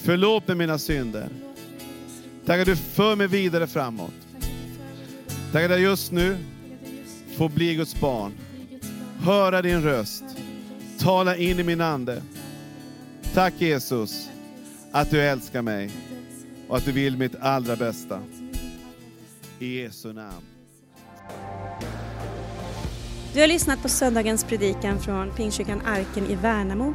Förlåt 0.02 0.48
mig 0.48 0.56
mina 0.56 0.78
synder. 0.78 1.28
Tack 2.46 2.60
att 2.60 2.66
du 2.66 2.76
för 2.76 3.16
mig 3.16 3.26
vidare 3.26 3.66
framåt. 3.66 4.12
Tack 5.52 5.64
att 5.64 5.70
jag 5.70 5.80
just 5.80 6.12
nu 6.12 6.38
får 7.36 7.48
bli 7.48 7.74
Guds 7.74 8.00
barn. 8.00 8.32
Höra 9.20 9.62
din 9.62 9.82
röst. 9.82 10.24
Tala 10.98 11.36
in 11.36 11.58
i 11.58 11.62
min 11.62 11.80
ande. 11.80 12.22
Tack 13.34 13.54
Jesus 13.58 14.28
att 14.92 15.10
du 15.10 15.20
älskar 15.20 15.62
mig 15.62 15.90
och 16.68 16.76
att 16.76 16.84
du 16.84 16.92
vill 16.92 17.16
mitt 17.16 17.36
allra 17.40 17.76
bästa. 17.76 18.20
I 19.58 19.80
Jesu 19.80 20.12
namn. 20.12 20.44
Du 23.34 23.40
har 23.40 23.46
lyssnat 23.46 23.82
på 23.82 23.88
söndagens 23.88 24.44
predikan 24.44 25.00
från 25.00 25.30
Pingstkyrkan 25.30 25.82
Arken 25.86 26.26
i 26.26 26.34
Värnamo. 26.34 26.94